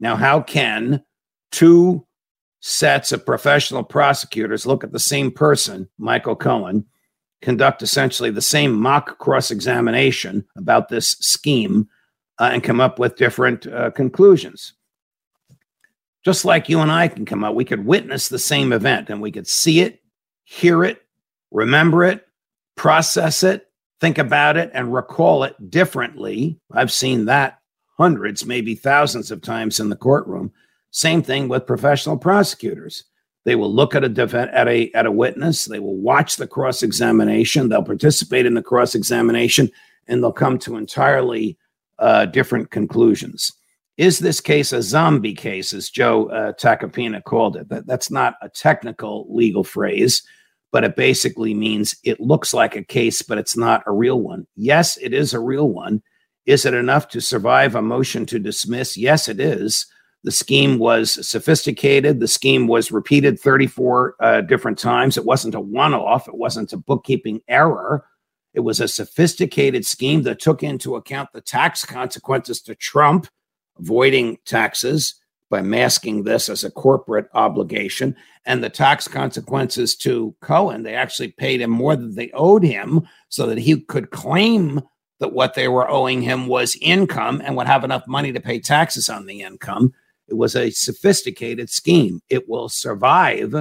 Now, 0.00 0.16
how 0.16 0.40
can 0.40 1.04
two 1.52 2.06
sets 2.60 3.12
of 3.12 3.26
professional 3.26 3.84
prosecutors 3.84 4.66
look 4.66 4.82
at 4.82 4.92
the 4.92 4.98
same 4.98 5.30
person, 5.30 5.88
Michael 5.98 6.36
Cohen, 6.36 6.84
conduct 7.42 7.82
essentially 7.82 8.30
the 8.30 8.40
same 8.42 8.72
mock 8.72 9.18
cross 9.18 9.50
examination 9.50 10.44
about 10.56 10.88
this 10.88 11.10
scheme 11.20 11.88
uh, 12.38 12.50
and 12.52 12.64
come 12.64 12.80
up 12.80 12.98
with 12.98 13.16
different 13.16 13.66
uh, 13.66 13.90
conclusions. 13.90 14.72
Just 16.24 16.44
like 16.44 16.68
you 16.68 16.80
and 16.80 16.90
I 16.90 17.08
can 17.08 17.24
come 17.24 17.44
up, 17.44 17.54
we 17.54 17.64
could 17.64 17.86
witness 17.86 18.28
the 18.28 18.38
same 18.38 18.72
event 18.72 19.10
and 19.10 19.20
we 19.22 19.30
could 19.30 19.46
see 19.46 19.80
it, 19.80 20.00
hear 20.44 20.82
it, 20.82 21.02
remember 21.52 22.04
it, 22.04 22.26
process 22.74 23.42
it, 23.42 23.70
think 24.00 24.18
about 24.18 24.56
it, 24.56 24.70
and 24.74 24.92
recall 24.92 25.44
it 25.44 25.70
differently. 25.70 26.58
I've 26.72 26.92
seen 26.92 27.26
that 27.26 27.60
hundreds, 27.96 28.44
maybe 28.44 28.74
thousands 28.74 29.30
of 29.30 29.40
times 29.40 29.78
in 29.78 29.88
the 29.88 29.96
courtroom. 29.96 30.52
Same 30.96 31.22
thing 31.22 31.46
with 31.48 31.66
professional 31.66 32.16
prosecutors. 32.16 33.04
They 33.44 33.54
will 33.54 33.70
look 33.70 33.94
at 33.94 34.02
a 34.02 34.08
def- 34.08 34.32
at 34.32 34.66
a 34.66 34.90
at 34.92 35.04
a 35.04 35.12
witness. 35.12 35.66
They 35.66 35.78
will 35.78 35.98
watch 35.98 36.36
the 36.36 36.46
cross 36.46 36.82
examination. 36.82 37.68
They'll 37.68 37.82
participate 37.82 38.46
in 38.46 38.54
the 38.54 38.62
cross 38.62 38.94
examination, 38.94 39.70
and 40.08 40.22
they'll 40.22 40.32
come 40.32 40.58
to 40.60 40.78
entirely 40.78 41.58
uh, 41.98 42.24
different 42.24 42.70
conclusions. 42.70 43.52
Is 43.98 44.20
this 44.20 44.40
case 44.40 44.72
a 44.72 44.80
zombie 44.80 45.34
case, 45.34 45.74
as 45.74 45.90
Joe 45.90 46.30
uh, 46.30 46.54
Tacopina 46.54 47.22
called 47.22 47.58
it? 47.58 47.68
That, 47.68 47.86
that's 47.86 48.10
not 48.10 48.36
a 48.40 48.48
technical 48.48 49.26
legal 49.28 49.64
phrase, 49.64 50.22
but 50.72 50.82
it 50.82 50.96
basically 50.96 51.52
means 51.52 51.94
it 52.04 52.20
looks 52.20 52.54
like 52.54 52.74
a 52.74 52.82
case, 52.82 53.20
but 53.20 53.36
it's 53.36 53.56
not 53.56 53.82
a 53.86 53.92
real 53.92 54.22
one. 54.22 54.46
Yes, 54.56 54.96
it 54.96 55.12
is 55.12 55.34
a 55.34 55.40
real 55.40 55.68
one. 55.68 56.02
Is 56.46 56.64
it 56.64 56.72
enough 56.72 57.08
to 57.08 57.20
survive 57.20 57.74
a 57.74 57.82
motion 57.82 58.24
to 58.26 58.38
dismiss? 58.38 58.96
Yes, 58.96 59.28
it 59.28 59.40
is. 59.40 59.86
The 60.26 60.32
scheme 60.32 60.80
was 60.80 61.24
sophisticated. 61.24 62.18
The 62.18 62.26
scheme 62.26 62.66
was 62.66 62.90
repeated 62.90 63.38
34 63.38 64.16
uh, 64.18 64.40
different 64.40 64.76
times. 64.76 65.16
It 65.16 65.24
wasn't 65.24 65.54
a 65.54 65.60
one 65.60 65.94
off, 65.94 66.26
it 66.26 66.34
wasn't 66.34 66.72
a 66.72 66.76
bookkeeping 66.76 67.42
error. 67.46 68.04
It 68.52 68.60
was 68.60 68.80
a 68.80 68.88
sophisticated 68.88 69.86
scheme 69.86 70.24
that 70.24 70.40
took 70.40 70.64
into 70.64 70.96
account 70.96 71.28
the 71.32 71.40
tax 71.40 71.84
consequences 71.84 72.60
to 72.62 72.74
Trump 72.74 73.28
avoiding 73.78 74.38
taxes 74.44 75.14
by 75.48 75.62
masking 75.62 76.24
this 76.24 76.48
as 76.48 76.64
a 76.64 76.72
corporate 76.72 77.28
obligation 77.34 78.16
and 78.46 78.64
the 78.64 78.68
tax 78.68 79.06
consequences 79.06 79.94
to 79.94 80.34
Cohen. 80.40 80.82
They 80.82 80.96
actually 80.96 81.28
paid 81.28 81.60
him 81.60 81.70
more 81.70 81.94
than 81.94 82.16
they 82.16 82.32
owed 82.32 82.64
him 82.64 83.06
so 83.28 83.46
that 83.46 83.58
he 83.58 83.80
could 83.82 84.10
claim 84.10 84.80
that 85.20 85.32
what 85.32 85.54
they 85.54 85.68
were 85.68 85.88
owing 85.88 86.20
him 86.20 86.48
was 86.48 86.76
income 86.82 87.40
and 87.44 87.56
would 87.56 87.68
have 87.68 87.84
enough 87.84 88.08
money 88.08 88.32
to 88.32 88.40
pay 88.40 88.58
taxes 88.58 89.08
on 89.08 89.26
the 89.26 89.42
income. 89.42 89.94
It 90.28 90.34
was 90.34 90.56
a 90.56 90.70
sophisticated 90.70 91.70
scheme. 91.70 92.20
It 92.28 92.48
will 92.48 92.68
survive 92.68 93.54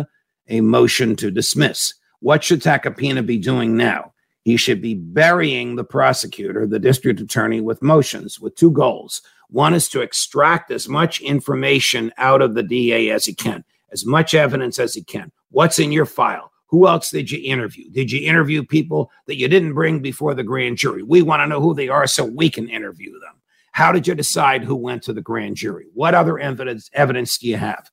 a 0.48 0.62
motion 0.62 1.16
to 1.18 1.32
dismiss. 1.32 1.94
What 2.20 2.44
should 2.44 2.62
Tacopina 2.62 3.26
be 3.26 3.38
doing 3.38 3.78
now? 3.78 4.14
He 4.44 4.58
should 4.58 4.82
be 4.82 4.94
burying 4.94 5.76
the 5.76 5.84
prosecutor, 5.84 6.68
the 6.68 6.80
district 6.80 7.20
attorney, 7.20 7.62
with 7.62 7.82
motions 7.82 8.40
with 8.40 8.56
two 8.56 8.72
goals. 8.72 9.22
One 9.50 9.74
is 9.74 9.90
to 9.90 10.02
extract 10.02 10.72
as 10.72 10.88
much 10.88 11.20
information 11.22 12.12
out 12.18 12.42
of 12.42 12.54
the 12.54 12.64
DA 12.64 13.10
as 13.10 13.26
he 13.26 13.34
can, 13.34 13.64
as 13.92 14.06
much 14.06 14.34
evidence 14.34 14.78
as 14.80 14.94
he 14.94 15.04
can. 15.04 15.32
What's 15.50 15.80
in 15.80 15.92
your 15.92 16.06
file? 16.06 16.52
Who 16.68 16.88
else 16.88 17.10
did 17.10 17.32
you 17.32 17.40
interview? 17.44 17.90
Did 17.90 18.12
you 18.12 18.28
interview 18.28 18.64
people 18.64 19.12
that 19.28 19.38
you 19.38 19.48
didn't 19.48 19.74
bring 19.74 20.00
before 20.00 20.34
the 20.34 20.44
grand 20.44 20.78
jury? 20.78 21.04
We 21.04 21.22
want 21.22 21.42
to 21.42 21.48
know 21.48 21.62
who 21.62 21.74
they 21.74 21.90
are 21.90 22.08
so 22.08 22.26
we 22.26 22.50
can 22.50 22.70
interview 22.70 23.14
them. 23.14 23.42
How 23.76 23.92
did 23.92 24.08
you 24.08 24.16
decide 24.16 24.64
who 24.64 24.78
went 24.78 25.04
to 25.04 25.12
the 25.12 25.20
grand 25.22 25.58
jury? 25.58 25.88
What 25.94 26.16
other 26.16 26.40
evidence 26.40 26.90
evidence 26.94 27.38
do 27.38 27.50
you 27.50 27.58
have? 27.58 27.92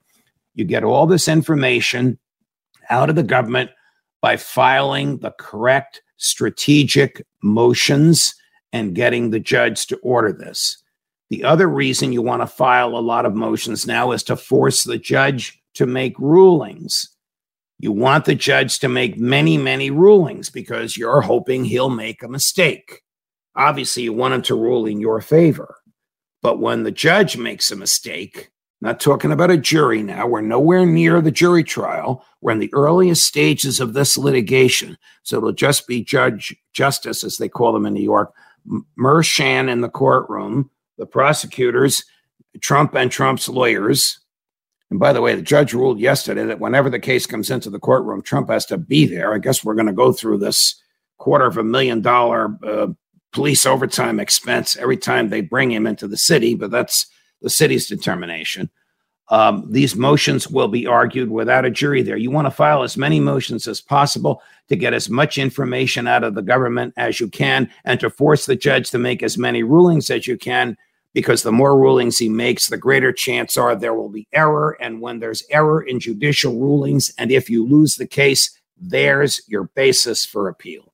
You 0.54 0.64
get 0.64 0.84
all 0.84 1.08
this 1.08 1.26
information 1.26 2.20
out 2.88 3.10
of 3.10 3.16
the 3.16 3.24
government 3.24 3.70
by 4.20 4.36
filing 4.36 5.18
the 5.18 5.34
correct 5.40 6.00
strategic 6.18 7.26
motions 7.42 8.32
and 8.72 8.94
getting 8.94 9.30
the 9.30 9.40
judge 9.40 9.88
to 9.88 9.96
order 10.04 10.32
this. 10.32 10.80
The 11.30 11.42
other 11.42 11.66
reason 11.66 12.12
you 12.12 12.22
want 12.22 12.42
to 12.42 12.46
file 12.46 12.96
a 12.96 13.02
lot 13.02 13.26
of 13.26 13.34
motions 13.34 13.84
now 13.84 14.12
is 14.12 14.22
to 14.24 14.36
force 14.36 14.84
the 14.84 14.98
judge 14.98 15.60
to 15.74 15.84
make 15.84 16.16
rulings. 16.20 17.08
You 17.80 17.90
want 17.90 18.26
the 18.26 18.36
judge 18.36 18.78
to 18.78 18.88
make 18.88 19.18
many, 19.18 19.58
many 19.58 19.90
rulings 19.90 20.48
because 20.48 20.96
you're 20.96 21.22
hoping 21.22 21.64
he'll 21.64 21.90
make 21.90 22.22
a 22.22 22.28
mistake. 22.28 23.02
Obviously, 23.54 24.04
you 24.04 24.12
want 24.12 24.34
him 24.34 24.42
to 24.42 24.54
rule 24.54 24.86
in 24.86 25.00
your 25.00 25.20
favor. 25.20 25.76
But 26.42 26.58
when 26.58 26.82
the 26.82 26.90
judge 26.90 27.36
makes 27.36 27.70
a 27.70 27.76
mistake, 27.76 28.50
not 28.80 28.98
talking 28.98 29.30
about 29.30 29.50
a 29.50 29.56
jury 29.56 30.02
now, 30.02 30.26
we're 30.26 30.40
nowhere 30.40 30.84
near 30.84 31.20
the 31.20 31.30
jury 31.30 31.62
trial. 31.62 32.24
We're 32.40 32.52
in 32.52 32.58
the 32.58 32.72
earliest 32.74 33.24
stages 33.26 33.78
of 33.78 33.92
this 33.92 34.18
litigation. 34.18 34.98
So 35.22 35.36
it'll 35.36 35.52
just 35.52 35.86
be 35.86 36.02
Judge 36.02 36.56
Justice, 36.72 37.22
as 37.22 37.36
they 37.36 37.48
call 37.48 37.72
them 37.72 37.86
in 37.86 37.94
New 37.94 38.02
York, 38.02 38.32
Merchan 38.98 39.70
in 39.70 39.82
the 39.82 39.88
courtroom 39.88 40.70
the 40.98 41.06
prosecutors, 41.06 42.04
Trump 42.60 42.94
and 42.94 43.10
Trump's 43.10 43.48
lawyers. 43.48 44.20
And 44.90 45.00
by 45.00 45.12
the 45.12 45.20
way, 45.20 45.34
the 45.34 45.42
judge 45.42 45.72
ruled 45.72 45.98
yesterday 45.98 46.44
that 46.44 46.60
whenever 46.60 46.90
the 46.90 47.00
case 47.00 47.26
comes 47.26 47.50
into 47.50 47.70
the 47.70 47.80
courtroom, 47.80 48.22
Trump 48.22 48.50
has 48.50 48.66
to 48.66 48.76
be 48.76 49.06
there. 49.06 49.32
I 49.32 49.38
guess 49.38 49.64
we're 49.64 49.74
going 49.74 49.86
to 49.86 49.92
go 49.92 50.12
through 50.12 50.38
this 50.38 50.80
quarter 51.18 51.46
of 51.46 51.56
a 51.56 51.64
million 51.64 52.02
dollar 52.02 52.56
uh, 52.64 52.88
police 53.32 53.66
overtime 53.66 54.20
expense 54.20 54.76
every 54.76 54.96
time 54.96 55.28
they 55.28 55.40
bring 55.40 55.70
him 55.70 55.86
into 55.86 56.06
the 56.06 56.16
city, 56.16 56.54
but 56.54 56.70
that's 56.70 57.06
the 57.40 57.50
city's 57.50 57.86
determination. 57.88 58.70
Um, 59.28 59.66
these 59.70 59.96
motions 59.96 60.48
will 60.48 60.68
be 60.68 60.86
argued 60.86 61.30
without 61.30 61.64
a 61.64 61.70
jury 61.70 62.02
there. 62.02 62.16
You 62.16 62.30
want 62.30 62.46
to 62.46 62.50
file 62.50 62.82
as 62.82 62.98
many 62.98 63.18
motions 63.18 63.66
as 63.66 63.80
possible 63.80 64.42
to 64.68 64.76
get 64.76 64.92
as 64.92 65.08
much 65.08 65.38
information 65.38 66.06
out 66.06 66.24
of 66.24 66.34
the 66.34 66.42
government 66.42 66.92
as 66.96 67.18
you 67.18 67.28
can 67.28 67.70
and 67.84 67.98
to 68.00 68.10
force 68.10 68.44
the 68.44 68.56
judge 68.56 68.90
to 68.90 68.98
make 68.98 69.22
as 69.22 69.38
many 69.38 69.62
rulings 69.62 70.10
as 70.10 70.26
you 70.26 70.36
can 70.36 70.76
because 71.14 71.42
the 71.42 71.52
more 71.52 71.78
rulings 71.78 72.18
he 72.18 72.28
makes, 72.28 72.68
the 72.68 72.76
greater 72.76 73.12
chance 73.12 73.56
are 73.56 73.76
there 73.76 73.94
will 73.94 74.08
be 74.08 74.28
error. 74.32 74.76
And 74.80 75.00
when 75.00 75.18
there's 75.18 75.44
error 75.50 75.82
in 75.82 76.00
judicial 76.00 76.58
rulings, 76.58 77.12
and 77.18 77.30
if 77.30 77.50
you 77.50 77.66
lose 77.66 77.96
the 77.96 78.06
case, 78.06 78.58
there's 78.78 79.40
your 79.46 79.64
basis 79.64 80.24
for 80.24 80.48
appeal. 80.48 80.91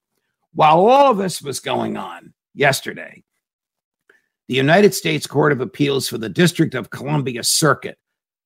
While 0.58 0.88
all 0.88 1.12
of 1.12 1.18
this 1.18 1.40
was 1.40 1.60
going 1.60 1.96
on 1.96 2.34
yesterday, 2.52 3.22
the 4.48 4.56
United 4.56 4.92
States 4.92 5.24
Court 5.24 5.52
of 5.52 5.60
Appeals 5.60 6.08
for 6.08 6.18
the 6.18 6.28
District 6.28 6.74
of 6.74 6.90
Columbia 6.90 7.44
Circuit, 7.44 7.96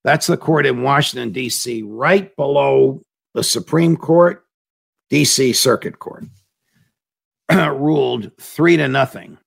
that's 0.05 0.27
the 0.27 0.37
court 0.37 0.67
in 0.67 0.83
Washington, 0.83 1.33
D.C., 1.33 1.83
right 1.85 2.37
below 2.37 3.01
the 3.33 3.43
Supreme 3.43 3.97
Court, 3.97 4.45
D.C. 5.09 5.55
Circuit 5.55 6.01
Court, 6.01 6.25
ruled 7.51 8.31
three 8.39 8.77
to 8.77 8.89
nothing 8.89 9.39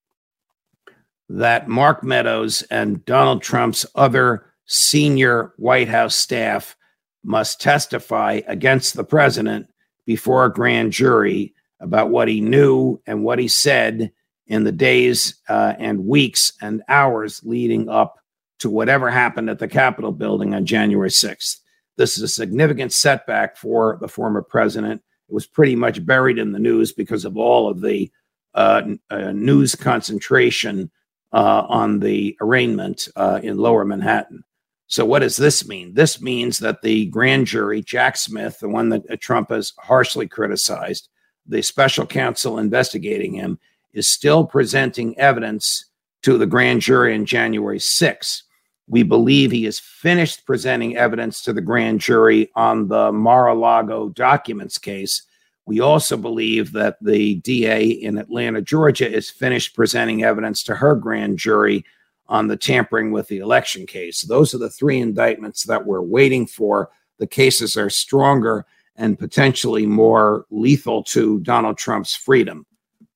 that 1.29 1.67
Mark 1.67 2.03
Meadows 2.03 2.63
and 2.71 3.05
Donald 3.05 3.43
Trump's 3.43 3.85
other 3.93 4.43
senior 4.65 5.53
White 5.57 5.87
House 5.87 6.15
staff 6.15 6.75
must 7.23 7.61
testify 7.61 8.41
against 8.47 8.95
the 8.95 9.03
president 9.03 9.67
before 10.07 10.45
a 10.45 10.51
grand 10.51 10.91
jury 10.91 11.54
about 11.79 12.09
what 12.09 12.27
he 12.27 12.41
knew 12.41 12.99
and 13.05 13.23
what 13.23 13.39
he 13.39 13.47
said 13.47 14.11
in 14.47 14.63
the 14.63 14.71
days 14.71 15.35
uh, 15.49 15.73
and 15.79 16.05
weeks 16.05 16.53
and 16.61 16.83
hours 16.87 17.41
leading 17.43 17.89
up 17.89 18.19
to 18.59 18.69
whatever 18.69 19.09
happened 19.09 19.49
at 19.49 19.59
the 19.59 19.67
Capitol 19.67 20.11
building 20.11 20.53
on 20.53 20.65
January 20.65 21.09
6th. 21.09 21.59
This 21.97 22.17
is 22.17 22.23
a 22.23 22.27
significant 22.27 22.93
setback 22.93 23.57
for 23.57 23.97
the 24.01 24.07
former 24.07 24.41
president. 24.41 25.01
It 25.27 25.33
was 25.33 25.47
pretty 25.47 25.75
much 25.75 26.05
buried 26.05 26.37
in 26.37 26.51
the 26.51 26.59
news 26.59 26.91
because 26.93 27.25
of 27.25 27.37
all 27.37 27.69
of 27.69 27.81
the 27.81 28.11
uh, 28.53 28.83
uh, 29.09 29.31
news 29.31 29.75
concentration 29.75 30.91
uh, 31.33 31.65
on 31.67 31.99
the 31.99 32.37
arraignment 32.41 33.07
uh, 33.15 33.39
in 33.43 33.57
lower 33.57 33.83
Manhattan. 33.83 34.43
So, 34.87 35.03
what 35.03 35.19
does 35.19 35.35
this 35.35 35.67
mean? 35.67 35.93
This 35.93 36.21
means 36.21 36.59
that 36.59 36.81
the 36.81 37.07
grand 37.07 37.47
jury, 37.47 37.81
Jack 37.81 38.17
Smith, 38.17 38.59
the 38.59 38.69
one 38.69 38.89
that 38.89 39.09
uh, 39.09 39.17
Trump 39.19 39.49
has 39.49 39.73
harshly 39.79 40.27
criticized, 40.27 41.09
the 41.47 41.61
special 41.61 42.05
counsel 42.05 42.59
investigating 42.59 43.33
him, 43.33 43.59
is 43.93 44.09
still 44.09 44.45
presenting 44.45 45.17
evidence 45.17 45.85
to 46.23 46.37
the 46.37 46.45
grand 46.45 46.81
jury 46.81 47.13
on 47.13 47.25
January 47.25 47.79
6th. 47.79 48.41
We 48.87 49.03
believe 49.03 49.51
he 49.51 49.65
has 49.65 49.79
finished 49.79 50.45
presenting 50.45 50.97
evidence 50.97 51.41
to 51.43 51.53
the 51.53 51.61
grand 51.61 52.01
jury 52.01 52.51
on 52.55 52.87
the 52.87 53.11
Mar 53.11 53.47
a 53.47 53.53
Lago 53.53 54.09
documents 54.09 54.77
case 54.77 55.21
we 55.65 55.79
also 55.79 56.15
believe 56.15 56.71
that 56.73 56.97
the 57.01 57.35
DA 57.35 57.83
in 57.85 58.17
Atlanta, 58.17 58.61
Georgia, 58.61 59.11
is 59.11 59.29
finished 59.29 59.75
presenting 59.75 60.23
evidence 60.23 60.63
to 60.63 60.75
her 60.75 60.95
grand 60.95 61.39
jury 61.39 61.83
on 62.27 62.47
the 62.47 62.57
tampering 62.57 63.11
with 63.11 63.27
the 63.27 63.39
election 63.39 63.85
case. 63.87 64.21
Those 64.21 64.53
are 64.53 64.59
the 64.59 64.69
three 64.69 64.99
indictments 64.99 65.63
that 65.63 65.85
we're 65.85 66.01
waiting 66.01 66.45
for. 66.45 66.89
The 67.17 67.27
cases 67.27 67.77
are 67.77 67.89
stronger 67.89 68.65
and 68.95 69.19
potentially 69.19 69.85
more 69.85 70.45
lethal 70.49 71.03
to 71.03 71.39
Donald 71.39 71.77
Trump's 71.77 72.15
freedom. 72.15 72.65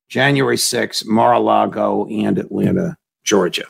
January 0.09 0.57
6th, 0.57 1.05
Mar 1.05 1.33
a 1.33 1.39
Lago 1.39 2.07
and 2.07 2.37
Atlanta, 2.37 2.97
Georgia. 3.23 3.65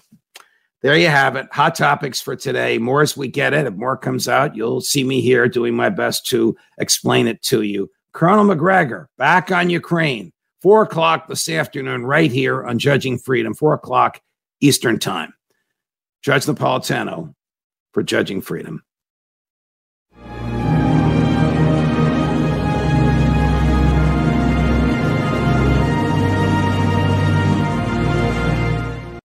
There 0.81 0.97
you 0.97 1.09
have 1.09 1.35
it. 1.35 1.47
Hot 1.51 1.75
topics 1.75 2.21
for 2.21 2.37
today. 2.37 2.77
More 2.77 3.01
as 3.01 3.17
we 3.17 3.27
get 3.27 3.53
it. 3.53 3.67
If 3.67 3.73
more 3.73 3.97
comes 3.97 4.29
out, 4.29 4.55
you'll 4.55 4.79
see 4.79 5.03
me 5.03 5.19
here 5.19 5.49
doing 5.49 5.75
my 5.75 5.89
best 5.89 6.25
to 6.27 6.55
explain 6.77 7.27
it 7.27 7.41
to 7.43 7.63
you. 7.63 7.91
Colonel 8.13 8.45
Macgregor 8.45 9.09
back 9.17 9.51
on 9.51 9.69
Ukraine. 9.69 10.31
Four 10.61 10.83
o'clock 10.83 11.27
this 11.27 11.47
afternoon, 11.47 12.05
right 12.05 12.31
here 12.31 12.65
on 12.65 12.79
Judging 12.79 13.17
Freedom, 13.17 13.53
four 13.53 13.73
o'clock 13.73 14.21
Eastern 14.59 14.99
Time. 14.99 15.33
Judge 16.21 16.45
Napolitano 16.45 17.33
for 17.93 18.03
Judging 18.03 18.41
Freedom. 18.41 18.83